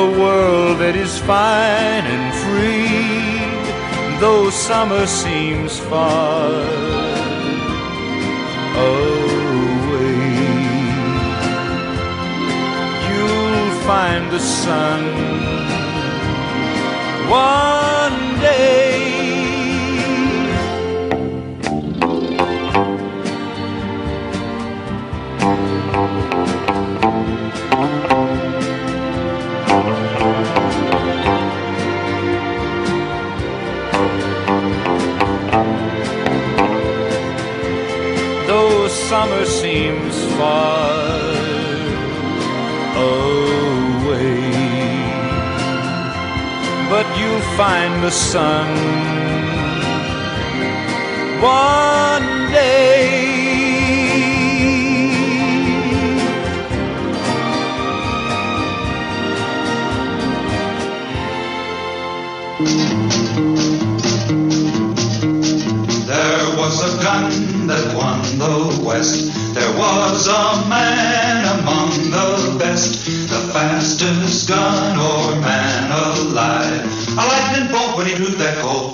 a 0.00 0.04
world 0.20 0.78
that 0.78 0.96
is 0.96 1.18
fine 1.18 2.04
and 2.14 2.26
free, 2.44 4.20
though 4.22 4.48
summer 4.48 5.06
seems 5.06 5.78
far 5.78 6.48
away. 8.86 9.31
Find 14.02 14.32
the 14.32 14.40
sun 14.40 15.02
one 17.30 18.18
day. 18.40 18.98
though 38.48 38.88
summer 38.88 39.44
seems 39.44 40.16
far 40.36 41.02
But 46.90 47.06
you'll 47.18 47.40
find 47.56 48.02
the 48.02 48.10
sun 48.10 48.68
one 51.40 52.52
day. 52.52 53.32
There 66.06 66.46
was 66.58 66.74
a 66.80 67.02
gun 67.02 67.66
that 67.66 67.96
won 67.96 68.20
the 68.38 68.84
West. 68.84 69.32
There 69.54 69.72
was 69.78 70.28
a 70.28 70.61
when 77.96 78.06
he 78.06 78.14
drew 78.14 78.26
that 78.36 78.58
Colt 78.58 78.91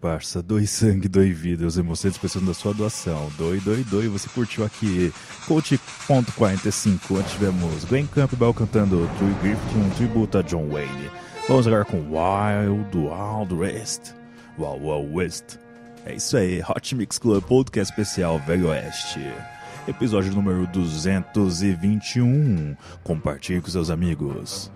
parça, 0.00 0.42
doe 0.42 0.66
sangue, 0.66 1.08
doe 1.08 1.32
vida, 1.32 1.66
os 1.66 1.76
emoções 1.76 2.16
precisam 2.16 2.46
da 2.46 2.54
sua 2.54 2.72
doação. 2.72 3.30
Doe, 3.36 3.58
doe, 3.60 3.84
doe. 3.84 4.08
Você 4.08 4.28
curtiu 4.28 4.64
aqui 4.64 5.12
Coach.45, 5.46 7.18
antes 7.18 7.32
tivemos 7.32 7.84
Glenn 7.84 8.06
Campbell 8.06 8.54
cantando 8.54 9.08
True 9.18 9.34
Grift, 9.42 9.76
um 9.76 9.90
tributo 9.90 10.38
a 10.38 10.42
John 10.42 10.68
Wayne. 10.68 11.10
Vamos 11.48 11.66
agora 11.66 11.84
com 11.84 11.98
Wild 11.98 12.96
Wild 12.96 13.54
West. 13.54 14.14
Wild 14.58 14.84
Wild 14.84 15.14
West. 15.14 15.58
É 16.04 16.14
isso 16.14 16.36
aí, 16.36 16.62
Hot 16.62 16.94
Mix 16.94 17.18
Club 17.18 17.42
Podcast 17.44 17.92
Especial 17.92 18.38
Velho 18.40 18.68
Oeste. 18.68 19.20
Episódio 19.86 20.32
número 20.32 20.66
221. 20.68 22.76
Compartilhe 23.02 23.60
com 23.60 23.68
seus 23.68 23.90
amigos. 23.90 24.70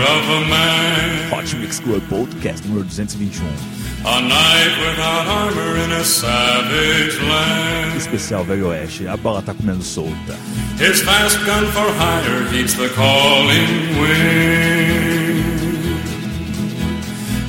Of 0.00 0.28
a 0.30 0.40
man. 0.48 1.30
Hot 1.30 1.54
Mix 1.60 1.78
Club 1.78 2.02
Podcast 2.08 2.64
número 2.64 2.84
221. 2.88 3.46
Um. 3.46 3.84
A 4.06 4.20
knight 4.20 4.74
without 4.80 5.26
armor 5.26 5.76
in 5.76 5.92
a 5.92 6.04
savage 6.04 7.20
land. 7.20 7.96
Especial 7.96 8.44
Velho 8.44 8.68
Oeste. 8.68 9.06
A 9.06 9.16
bala 9.16 9.42
tá 9.42 9.54
comendo 9.54 9.82
solta. 9.82 10.36
His 10.78 11.02
fast 11.02 11.38
gun 11.44 11.66
for 11.72 11.90
hire 11.98 12.48
heeds 12.50 12.74
the 12.76 12.88
calling 12.90 14.00
wind. 14.00 15.44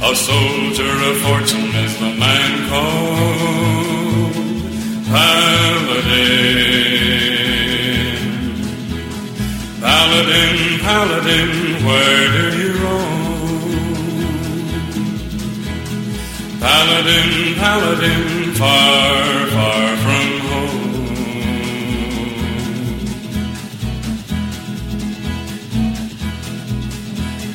A 0.03 0.15
soldier 0.15 0.95
of 1.09 1.17
fortune 1.23 1.73
is 1.83 1.97
the 1.99 2.11
man 2.19 2.69
called 2.69 3.35
Paladin, 10.15 10.79
Paladin, 10.79 11.51
where 11.85 12.27
do 12.31 12.43
you 12.57 12.71
roam? 12.81 13.75
Paladin, 16.61 17.55
Paladin, 17.55 18.53
far, 18.53 19.45
far 19.47 19.97
from 19.97 20.39
home. 20.47 20.95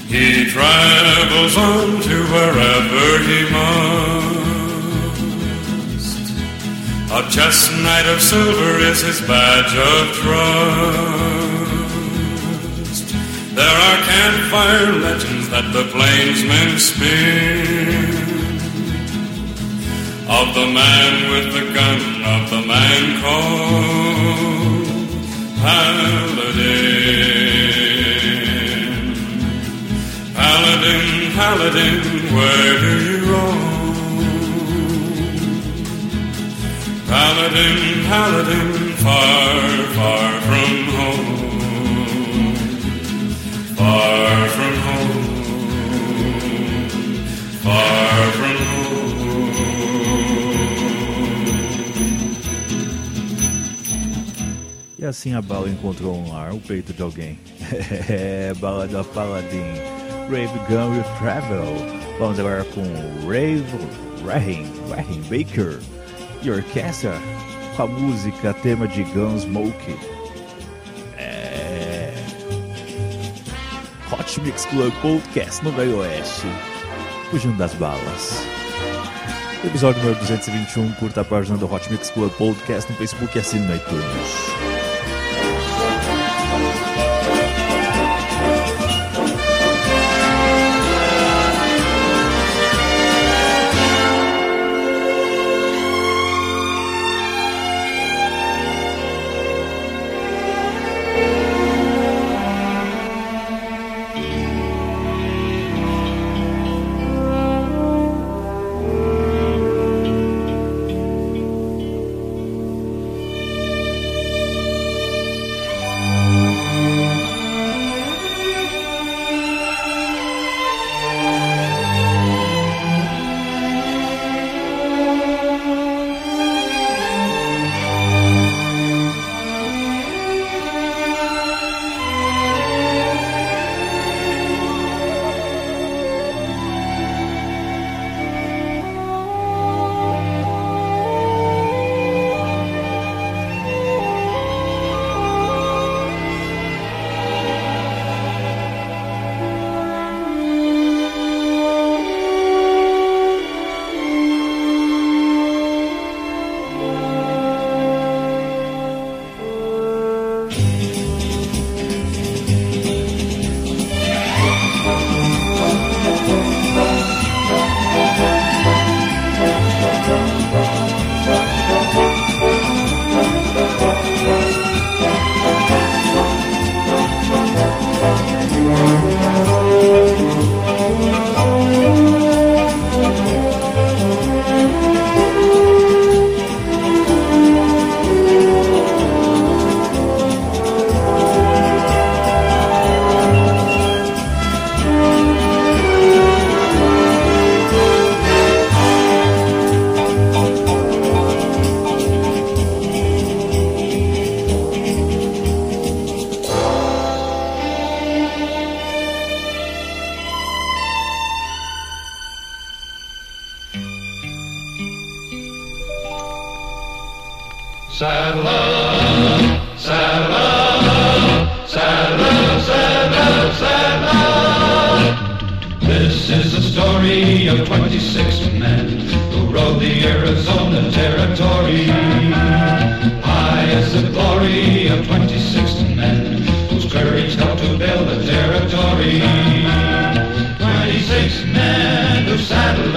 He 0.06 0.26
travels 0.50 1.56
on 1.56 2.02
to 2.02 2.16
wherever 2.34 3.06
he 3.24 3.40
must. 3.56 4.60
A 7.10 7.22
chestnut 7.30 8.06
of 8.06 8.20
silver 8.20 8.80
is 8.80 9.00
his 9.00 9.20
badge 9.22 9.74
of 9.74 10.12
trust. 10.14 11.39
There 13.60 13.78
are 13.88 13.98
campfire 14.14 14.92
legends 15.06 15.46
that 15.50 15.66
the 15.76 15.84
plainsmen 15.92 16.78
spin 16.78 18.08
of 20.38 20.54
the 20.54 20.66
man 20.80 21.12
with 21.30 21.52
the 21.52 21.64
gun, 21.76 22.00
of 22.34 22.42
the 22.48 22.62
man 22.72 23.20
called 23.20 24.86
Paladin. 25.60 26.40
Paladin, 30.34 31.04
Paladin, 31.36 32.00
where 32.34 32.74
do 32.84 32.92
you 33.08 33.18
roam? 33.30 33.60
Paladin, 37.12 37.76
Paladin, 38.08 38.70
far, 39.04 39.52
far 39.98 40.28
from 40.48 40.72
home. 40.96 41.29
Far. 43.80 44.48
Far. 47.62 48.10
E 54.98 55.04
assim 55.06 55.32
a 55.32 55.40
bala 55.40 55.70
encontrou 55.70 56.14
um 56.14 56.30
lar, 56.30 56.52
o 56.52 56.60
peito 56.60 56.92
de 56.92 57.00
alguém. 57.02 57.38
É, 58.10 58.52
bala 58.54 58.86
da 58.86 59.02
Paladin. 59.02 59.72
Brave 60.28 60.58
Gun 60.68 60.90
Will 60.90 61.04
Travel. 61.18 61.64
Vamos 62.18 62.38
agora 62.38 62.64
com 62.64 62.82
Rave 63.26 63.64
Rahen, 64.26 64.66
Rahen 64.90 65.22
Baker 65.22 65.78
e 66.42 66.50
orquestra 66.50 67.14
com 67.76 67.84
a 67.84 67.86
música 67.86 68.52
tema 68.52 68.86
de 68.86 69.04
Gunsmoke. 69.04 70.09
Hot 74.30 74.40
Mix 74.42 74.64
Club 74.66 74.92
Podcast 75.02 75.60
no 75.64 75.72
Velho 75.72 75.98
Oeste, 75.98 76.46
fugindo 77.32 77.56
das 77.56 77.74
balas. 77.74 78.46
Episódio 79.64 80.00
número 80.04 80.20
221, 80.20 80.92
curta 81.00 81.22
a 81.22 81.24
página 81.24 81.58
do 81.58 81.66
Hot 81.66 81.90
Mix 81.90 82.10
Club 82.10 82.30
Podcast 82.34 82.88
no 82.92 82.96
Facebook 82.96 83.36
e 83.36 83.40
assine 83.40 83.66
no 83.66 83.74
iTunes. 83.74 84.79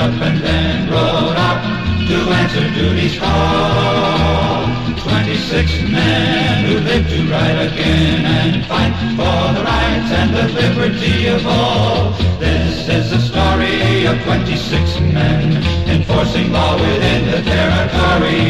Saddled 0.04 0.22
up 0.22 0.22
and 0.28 0.42
then 0.42 0.90
rode 0.90 1.38
out 1.38 1.62
to 2.08 2.16
answer 2.32 2.70
duty's 2.74 3.18
call. 3.18 4.68
26 4.98 5.82
men 5.92 6.66
who 6.66 6.80
lived 6.80 7.10
to 7.10 7.22
ride 7.32 7.68
again 7.68 8.26
and 8.26 8.66
fight 8.66 8.94
for 9.16 9.54
the 9.54 9.64
rights 9.64 10.12
and 10.12 10.34
the 10.34 10.48
liberty 10.62 11.28
of 11.28 11.46
all. 11.46 12.12
This 12.40 12.88
is 12.90 13.12
the 13.12 13.20
story 13.20 14.06
of 14.06 14.22
26 14.24 15.00
men 15.00 15.64
enforcing 15.88 16.52
law 16.52 16.76
within 16.76 17.26
the 17.32 17.42
territory. 17.42 18.42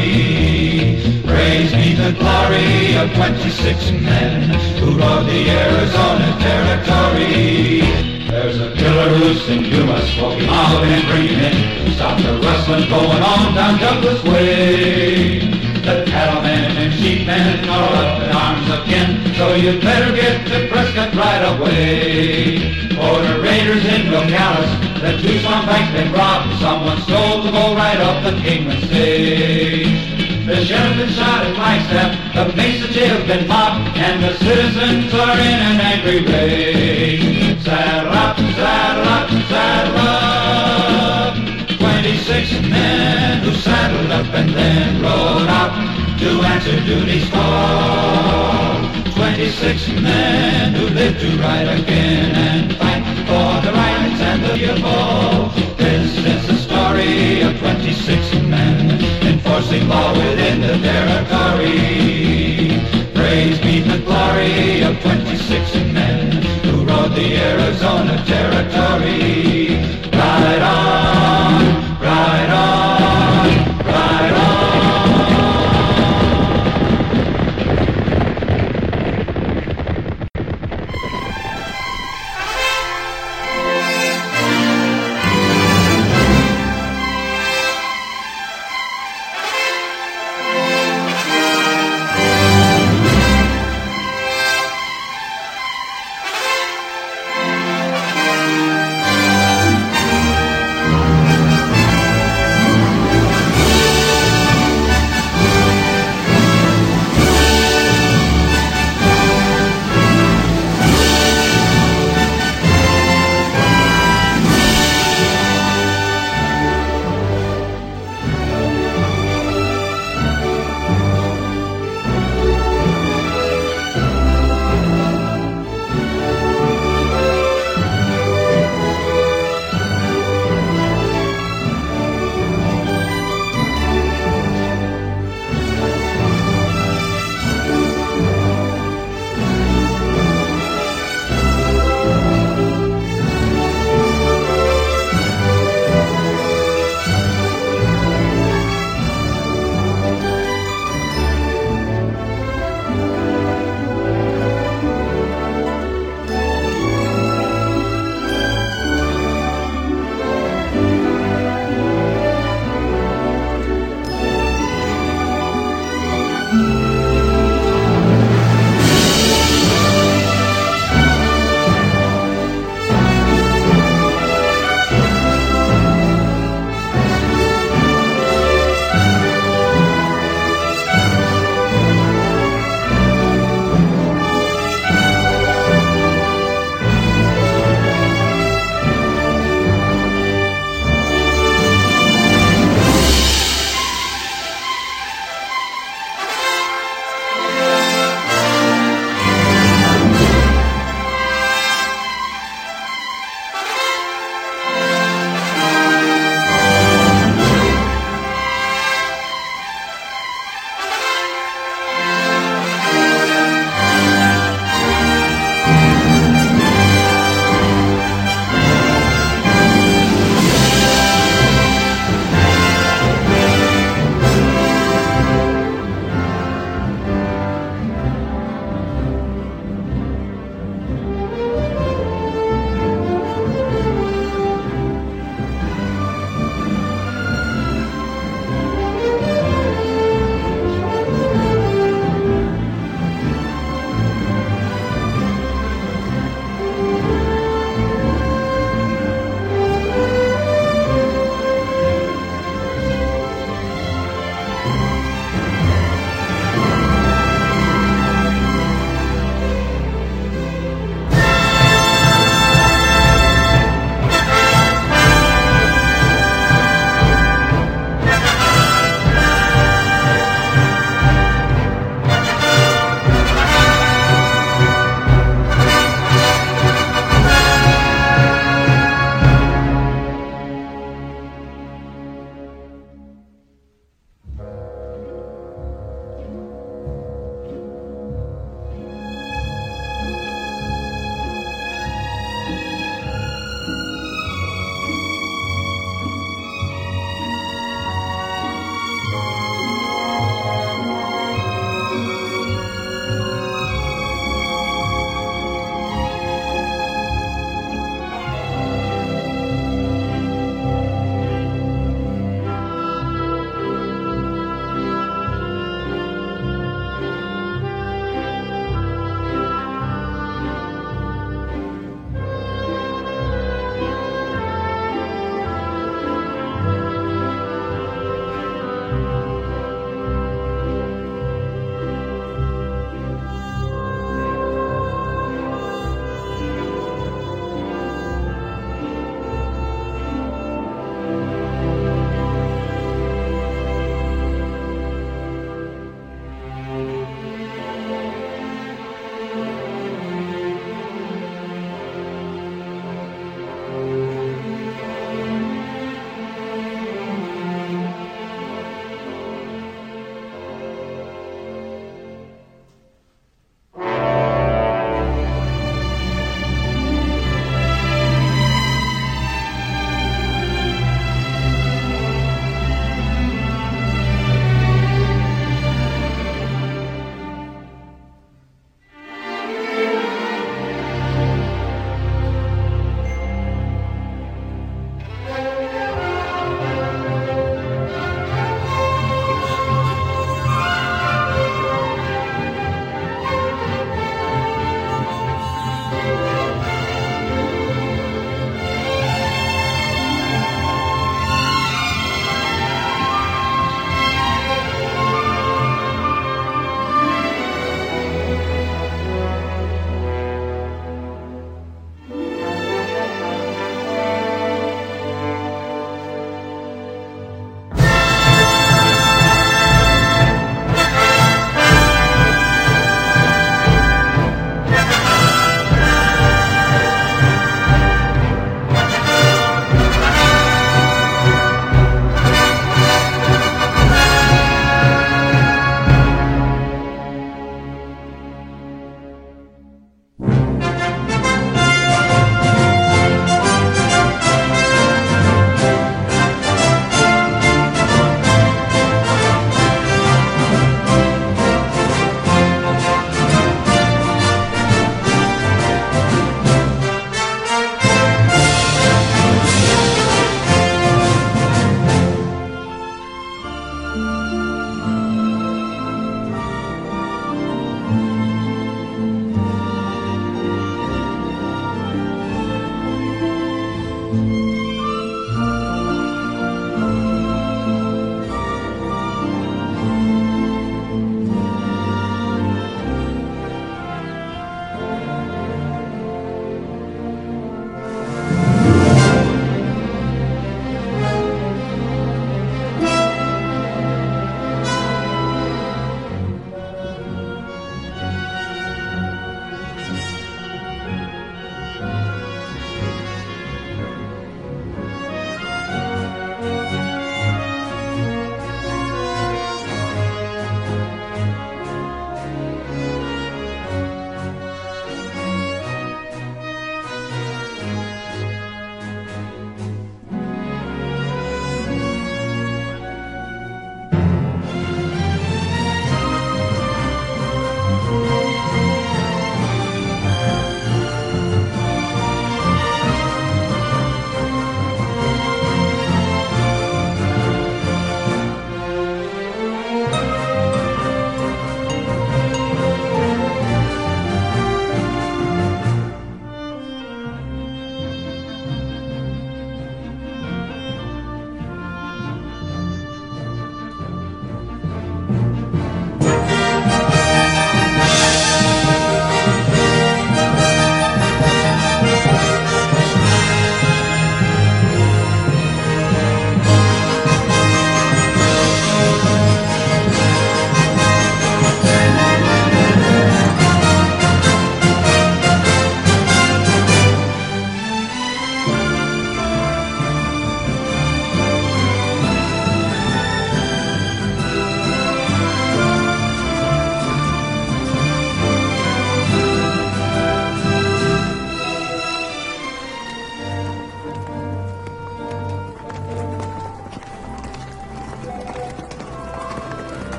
Praise 1.25 1.71
be 1.71 1.93
the 1.93 2.13
glory 2.17 2.95
of 2.97 3.13
26 3.15 3.91
men 3.91 4.53
who 4.79 4.97
rode 4.97 5.25
the 5.25 5.49
Arizona 5.49 6.37
territory. 6.39 8.12
There's 8.43 8.59
a 8.59 8.75
killer 8.75 9.09
loose 9.19 9.47
and 9.47 9.65
you 9.65 9.85
must 9.85 10.15
smoke 10.15 10.37
him 10.37 10.49
out 10.49 10.83
and 10.83 11.07
bring 11.07 11.27
him 11.31 11.39
in. 11.39 11.93
Stop 11.93 12.19
the 12.19 12.33
rustling 12.43 12.89
going 12.89 13.23
on 13.23 13.55
down 13.55 13.79
Douglas 13.79 14.21
Way. 14.25 15.47
The 15.79 16.03
cattlemen 16.05 16.75
and 16.75 16.91
sheepmen 16.91 17.65
are 17.69 17.95
up 17.95 18.21
in 18.21 18.35
arms 18.35 18.67
again, 18.83 19.33
so 19.35 19.55
you'd 19.55 19.79
better 19.79 20.13
get 20.13 20.45
to 20.47 20.67
Prescott 20.67 21.15
right 21.15 21.55
away. 21.55 22.89
For 22.89 23.15
the 23.23 23.39
raiders 23.39 23.85
in 23.85 24.11
Nogales, 24.11 24.71
the 24.99 25.23
Tucson 25.23 25.65
bank's 25.65 25.93
been 25.93 26.11
robbed. 26.11 26.59
Someone 26.59 26.99
stole 27.03 27.43
the 27.43 27.51
gold 27.51 27.77
right 27.77 28.01
off 28.01 28.25
the 28.25 28.37
Kingman 28.41 28.81
stage. 28.91 30.13
The 30.45 30.65
sheriff 30.65 30.97
been 30.97 31.07
shot 31.07 31.45
at 31.45 31.55
Flagstaff, 31.55 32.35
the 32.35 32.57
Mesa 32.57 32.91
jail's 32.91 33.25
been 33.25 33.47
mobbed, 33.47 33.97
and 33.97 34.21
the 34.21 34.33
citizens 34.33 35.13
are 35.13 35.39
in 35.39 35.59
an 35.71 35.79
angry 35.79 36.25
rage. 36.25 37.63
Saddle 37.63 38.32
up, 39.03 39.29
saddle 39.49 39.97
up, 39.97 41.35
26 41.79 42.61
men 42.69 43.43
who 43.43 43.51
saddled 43.53 44.11
up 44.11 44.27
and 44.33 44.49
then 44.49 45.01
rode 45.01 45.49
out 45.49 45.73
to 46.19 46.29
answer 46.53 46.79
duty's 46.85 47.29
call. 47.29 49.03
26 49.15 49.87
men 50.01 50.73
who 50.73 50.87
lived 50.89 51.19
to 51.19 51.37
ride 51.37 51.67
again 51.79 52.35
and 52.35 52.75
fight 52.77 53.03
for 53.27 53.61
the 53.65 53.71
rights 53.73 54.21
and 54.21 54.43
the 54.43 54.85
all. 54.85 55.49
This 55.77 56.17
is 56.17 56.47
the 56.47 56.55
story 56.55 57.41
of 57.41 57.57
26 57.59 58.33
men 58.43 59.01
enforcing 59.23 59.87
law 59.87 60.13
within 60.13 60.61
the 60.61 60.77
territory. 60.89 61.73
Praise 63.13 63.59
be 63.59 63.79
the 63.81 63.99
glory 64.05 64.81
of 64.83 64.99
26 65.01 65.75
men 65.93 66.32
the 67.15 67.37
Arizona 67.37 68.17
territory. 68.25 69.77
Ride 70.11 70.61
on, 70.61 71.99
ride 72.01 72.49
on, 72.49 72.82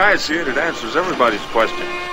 I 0.00 0.16
see 0.16 0.36
it, 0.36 0.48
it 0.48 0.56
answers 0.56 0.96
everybody's 0.96 1.44
question. 1.52 2.09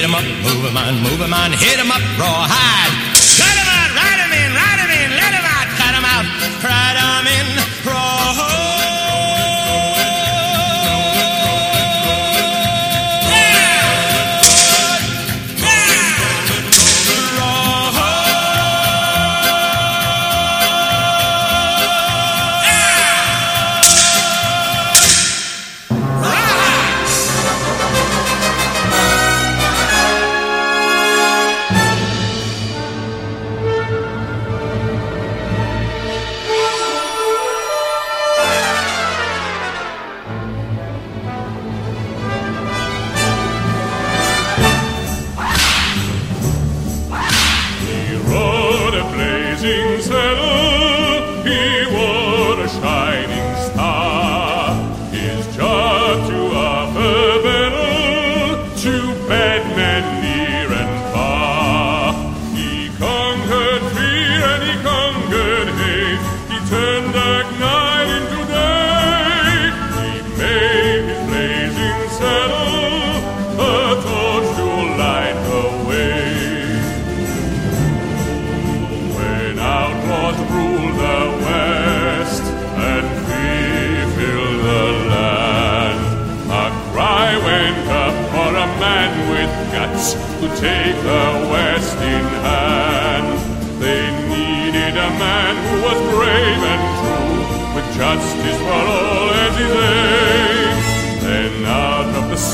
hit 0.00 0.08
'em 0.08 0.14
up, 0.14 0.24
move 0.42 0.64
'em 0.64 0.76
on, 0.78 1.02
move 1.02 1.20
'em 1.20 1.34
on, 1.34 1.52
hit 1.52 1.78
'em 1.78 1.90
up, 1.90 2.00
rawhide. 2.18 3.09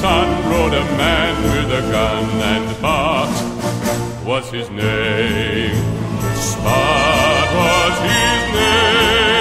Sun 0.00 0.28
rode 0.50 0.74
a 0.74 0.84
man 0.98 1.34
with 1.42 1.70
a 1.72 1.80
gun, 1.90 2.24
and 2.52 2.82
Bart 2.82 3.30
was 4.26 4.50
his 4.50 4.68
name. 4.68 5.74
Spot 6.34 7.48
was 7.60 7.96
his 8.10 8.42
name. 8.54 9.35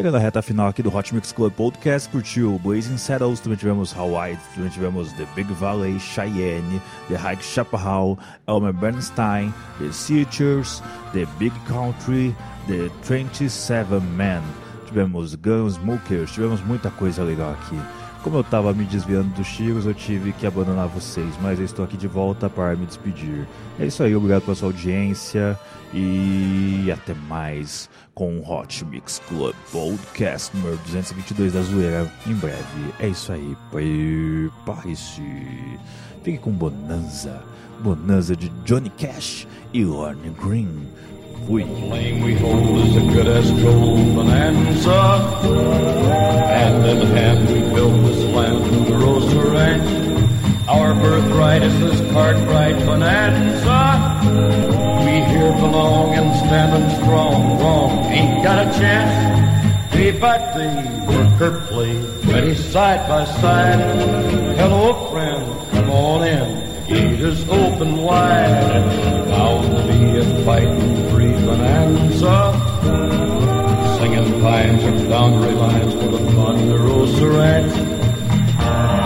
Chegando 0.00 0.16
à 0.16 0.18
reta 0.18 0.40
final 0.40 0.66
aqui 0.66 0.82
do 0.82 0.96
Hot 0.96 1.14
Mix 1.14 1.30
Club 1.30 1.52
Podcast, 1.52 2.08
curtiu 2.08 2.58
Blazing 2.64 2.96
Saddles, 2.96 3.38
também 3.38 3.58
tivemos 3.58 3.94
Hawaii, 3.94 4.38
também 4.54 4.70
tivemos 4.70 5.12
The 5.12 5.26
Big 5.36 5.52
Valley, 5.52 6.00
Cheyenne, 6.00 6.80
The 7.08 7.16
Hike 7.16 7.44
Chaparral, 7.44 8.18
Elmer 8.48 8.72
Bernstein, 8.72 9.52
The 9.78 9.92
Searchers, 9.92 10.82
The 11.12 11.26
Big 11.38 11.52
Country, 11.68 12.34
The 12.66 12.90
27 13.02 14.00
Men. 14.16 14.40
Tivemos 14.86 15.34
Gunsmokers, 15.34 16.32
tivemos 16.32 16.62
muita 16.62 16.90
coisa 16.90 17.22
legal 17.22 17.50
aqui. 17.50 17.78
Como 18.22 18.38
eu 18.38 18.44
tava 18.44 18.72
me 18.72 18.84
desviando 18.84 19.28
dos 19.34 19.48
tiros, 19.48 19.84
eu 19.84 19.92
tive 19.92 20.32
que 20.32 20.46
abandonar 20.46 20.88
vocês, 20.88 21.28
mas 21.42 21.58
eu 21.58 21.66
estou 21.66 21.84
aqui 21.84 21.98
de 21.98 22.08
volta 22.08 22.48
para 22.48 22.74
me 22.74 22.86
despedir. 22.86 23.46
É 23.78 23.84
isso 23.84 24.02
aí, 24.02 24.16
obrigado 24.16 24.44
pela 24.44 24.54
sua 24.54 24.68
audiência 24.68 25.58
e 25.92 26.90
até 26.90 27.12
mais 27.12 27.89
com 28.14 28.38
o 28.38 28.52
Hot 28.52 28.84
Mix 28.84 29.20
Club 29.28 29.54
Podcast 29.72 30.54
número 30.56 30.76
222 30.78 31.52
da 31.52 31.62
Zoeira 31.62 32.12
em 32.26 32.34
breve. 32.34 32.94
É 32.98 33.08
isso 33.08 33.32
aí, 33.32 33.56
prepare-se. 33.70 35.22
Fique 36.22 36.38
com 36.38 36.50
Bonanza, 36.50 37.42
Bonanza 37.82 38.36
de 38.36 38.48
Johnny 38.64 38.90
Cash 38.90 39.46
e 39.72 39.84
Lorne 39.84 40.30
Green. 40.42 40.68
Fui. 41.46 41.64
Our 50.68 50.94
birthright 50.94 51.62
is 51.64 51.72
this 51.80 52.00
Cartwright 52.12 52.76
bonanza. 52.86 54.89
Here 55.60 55.68
and 55.68 56.34
standing 56.36 56.88
strong. 57.02 57.60
Wrong 57.60 57.90
ain't 58.06 58.42
got 58.42 58.66
a 58.66 58.78
chance. 58.78 59.12
But 60.18 60.54
the 60.54 60.68
worker 61.06 61.60
play 61.66 61.96
ready 62.24 62.54
side 62.54 63.06
by 63.06 63.26
side. 63.26 63.78
Hello 64.56 65.10
friend, 65.10 65.70
come 65.70 65.90
on 65.90 66.26
in. 66.26 66.70
Is 66.88 67.46
open 67.50 67.98
wide. 67.98 69.28
Bound 69.28 69.76
to 69.76 69.82
be 69.92 70.18
a 70.18 70.44
fighting 70.44 71.10
free 71.10 71.34
bonanza. 71.44 72.52
Singing 73.98 74.40
pines 74.40 74.82
and 74.82 75.08
boundary 75.10 75.52
lines 75.52 75.92
for 75.92 76.08
the 76.08 76.32
Ponderosa 76.32 77.28
Ranch. 77.28 78.99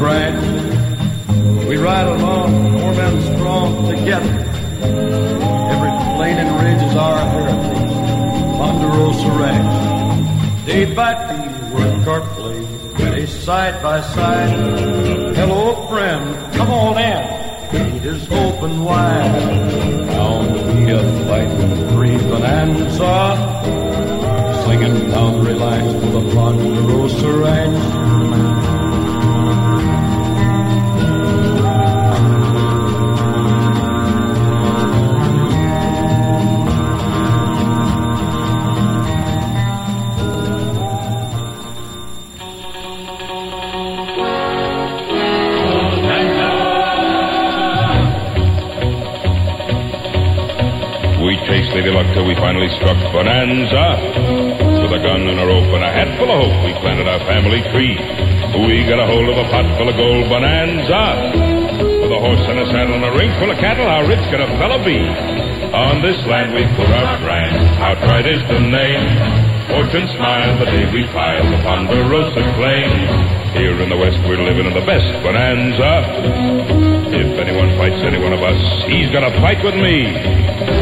We 0.00 1.76
ride 1.76 2.06
along, 2.06 2.72
warm 2.72 2.98
and 2.98 3.22
strong 3.22 3.86
together. 3.86 4.32
Every 4.80 5.92
plain 6.16 6.38
and 6.38 6.50
ridge 6.62 6.82
is 6.88 6.96
our 6.96 7.18
heritage. 7.18 7.90
Ponderosa 8.56 9.30
Ranch. 9.38 10.66
Day 10.66 10.94
by 10.94 11.12
day, 11.12 11.74
work 11.74 12.06
our 12.06 12.22
play, 12.34 12.60
ready 12.98 13.26
side 13.26 13.82
by 13.82 14.00
side. 14.00 14.48
Hello, 15.36 15.86
friend, 15.86 16.54
come 16.54 16.70
on 16.70 16.96
in. 16.96 17.22
Gate 17.70 18.06
is 18.06 18.26
open 18.32 18.82
wide. 18.82 20.08
To 20.10 20.76
be 20.76 20.90
a 20.92 21.02
fight, 21.26 21.50
free 21.92 22.16
bonanza. 22.26 23.36
Singing 24.64 25.10
down 25.10 25.44
relaxed 25.44 25.94
with 25.96 26.12
the 26.14 26.34
Ponderosa 26.34 27.32
Ranch. 27.32 28.49
Luck 52.00 52.16
till 52.16 52.24
we 52.24 52.32
finally 52.40 52.72
struck 52.80 52.96
Bonanza. 53.12 54.00
With 54.80 54.96
a 54.96 55.00
gun 55.04 55.20
and 55.20 55.36
a 55.36 55.44
rope 55.44 55.68
and 55.68 55.84
a 55.84 55.92
hat 55.92 56.08
full 56.16 56.32
of 56.32 56.48
hope, 56.48 56.56
we 56.64 56.72
planted 56.80 57.04
our 57.04 57.20
family 57.28 57.60
tree. 57.68 57.92
We 58.56 58.88
got 58.88 58.96
a 58.96 59.04
hold 59.04 59.28
of 59.28 59.36
a 59.36 59.44
pot 59.52 59.68
full 59.76 59.84
of 59.84 60.00
gold 60.00 60.24
Bonanza. 60.32 61.04
With 62.00 62.08
a 62.08 62.16
horse 62.16 62.40
and 62.48 62.56
a 62.56 62.66
saddle 62.72 62.96
and 62.96 63.04
a 63.04 63.12
ring 63.12 63.28
full 63.36 63.52
of 63.52 63.60
cattle, 63.60 63.84
how 63.84 64.08
rich 64.08 64.24
could 64.32 64.40
a 64.40 64.48
fellow 64.56 64.80
be? 64.80 64.96
On 65.76 66.00
this 66.00 66.16
land 66.24 66.56
we 66.56 66.64
put 66.72 66.88
our 66.88 67.20
brand, 67.20 67.52
outright 67.84 68.24
is 68.24 68.40
the 68.48 68.64
name. 68.64 69.04
Fortune 69.68 70.08
smiled 70.16 70.56
the 70.56 70.72
day 70.72 70.88
we 70.96 71.04
filed 71.12 71.52
the 71.52 71.60
Ponderosa 71.60 72.40
claim. 72.56 72.88
Here 73.60 73.76
in 73.76 73.92
the 73.92 74.00
West 74.00 74.16
we're 74.24 74.40
living 74.40 74.64
in 74.64 74.72
the 74.72 74.88
best 74.88 75.04
bonanza. 75.20 75.92
If 77.12 77.28
anyone 77.36 77.76
fights 77.76 78.00
any 78.08 78.24
one 78.24 78.32
of 78.32 78.40
us, 78.40 78.56
he's 78.88 79.12
gonna 79.12 79.36
fight 79.44 79.60
with 79.60 79.76
me. 79.76 80.79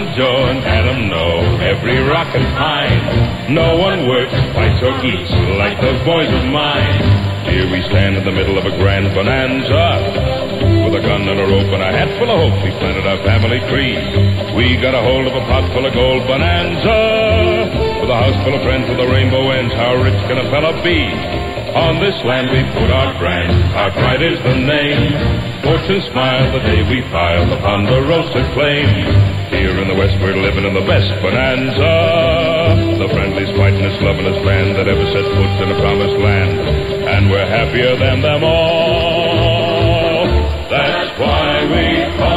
And 0.00 0.16
Joe 0.16 0.48
and 0.48 0.64
Adam 0.64 1.12
know 1.12 1.60
every 1.60 2.00
rock 2.00 2.32
and 2.32 2.46
pine. 2.56 3.52
No 3.52 3.76
one 3.76 4.08
works, 4.08 4.32
fights, 4.56 4.80
or 4.80 4.96
eats 5.04 5.28
like 5.60 5.76
those 5.76 6.00
boys 6.08 6.30
of 6.32 6.44
mine. 6.48 7.44
Here 7.44 7.68
we 7.68 7.84
stand 7.92 8.16
in 8.16 8.24
the 8.24 8.32
middle 8.32 8.56
of 8.56 8.64
a 8.64 8.72
grand 8.80 9.12
bonanza. 9.12 10.88
With 10.88 10.96
a 10.96 11.02
gun 11.04 11.28
and 11.28 11.36
a 11.36 11.44
rope 11.44 11.68
and 11.68 11.84
a 11.84 11.92
hat 11.92 12.08
full 12.16 12.32
of 12.32 12.38
hope, 12.40 12.56
we 12.64 12.72
planted 12.80 13.04
our 13.04 13.20
family 13.28 13.60
tree. 13.68 13.96
We 14.56 14.80
got 14.80 14.96
a 14.96 15.02
hold 15.04 15.28
of 15.28 15.36
a 15.36 15.44
pot 15.44 15.68
full 15.76 15.84
of 15.84 15.92
gold 15.92 16.24
bonanza. 16.24 18.00
With 18.00 18.08
a 18.08 18.16
house 18.16 18.38
full 18.40 18.56
of 18.56 18.62
friends 18.64 18.88
with 18.88 19.04
a 19.04 19.08
rainbow 19.08 19.52
ends, 19.52 19.74
how 19.76 20.00
rich 20.00 20.16
can 20.32 20.40
a 20.40 20.48
fella 20.48 20.80
be? 20.80 21.04
On 21.76 22.00
this 22.00 22.16
land 22.24 22.48
we 22.48 22.64
put 22.72 22.88
our 22.88 23.12
brand, 23.20 23.52
our 23.76 23.92
pride 23.92 24.24
is 24.24 24.40
the 24.48 24.56
name. 24.64 25.12
Fortune 25.60 26.02
smiled 26.10 26.56
the 26.56 26.64
day 26.64 26.80
we 26.88 27.04
filed 27.12 27.52
upon 27.52 27.84
the 27.84 28.00
Ponderosa 28.00 28.42
claim. 28.56 29.39
Here 29.70 29.78
in 29.78 29.86
the 29.86 29.94
West 29.94 30.18
we're 30.18 30.34
living 30.34 30.64
in 30.64 30.74
the 30.74 30.82
best 30.82 31.06
bonanza. 31.22 32.98
The 32.98 33.06
friendliest, 33.06 33.54
fightingest, 33.54 34.02
lovingest 34.02 34.42
band 34.44 34.74
that 34.74 34.88
ever 34.88 35.06
set 35.14 35.22
foot 35.22 35.62
in 35.62 35.70
a 35.70 35.78
promised 35.78 36.18
land. 36.18 36.58
And 37.06 37.30
we're 37.30 37.46
happier 37.46 37.94
than 37.94 38.20
them 38.20 38.42
all. 38.42 40.26
That's 40.74 41.16
why 41.20 41.70
we 41.70 42.29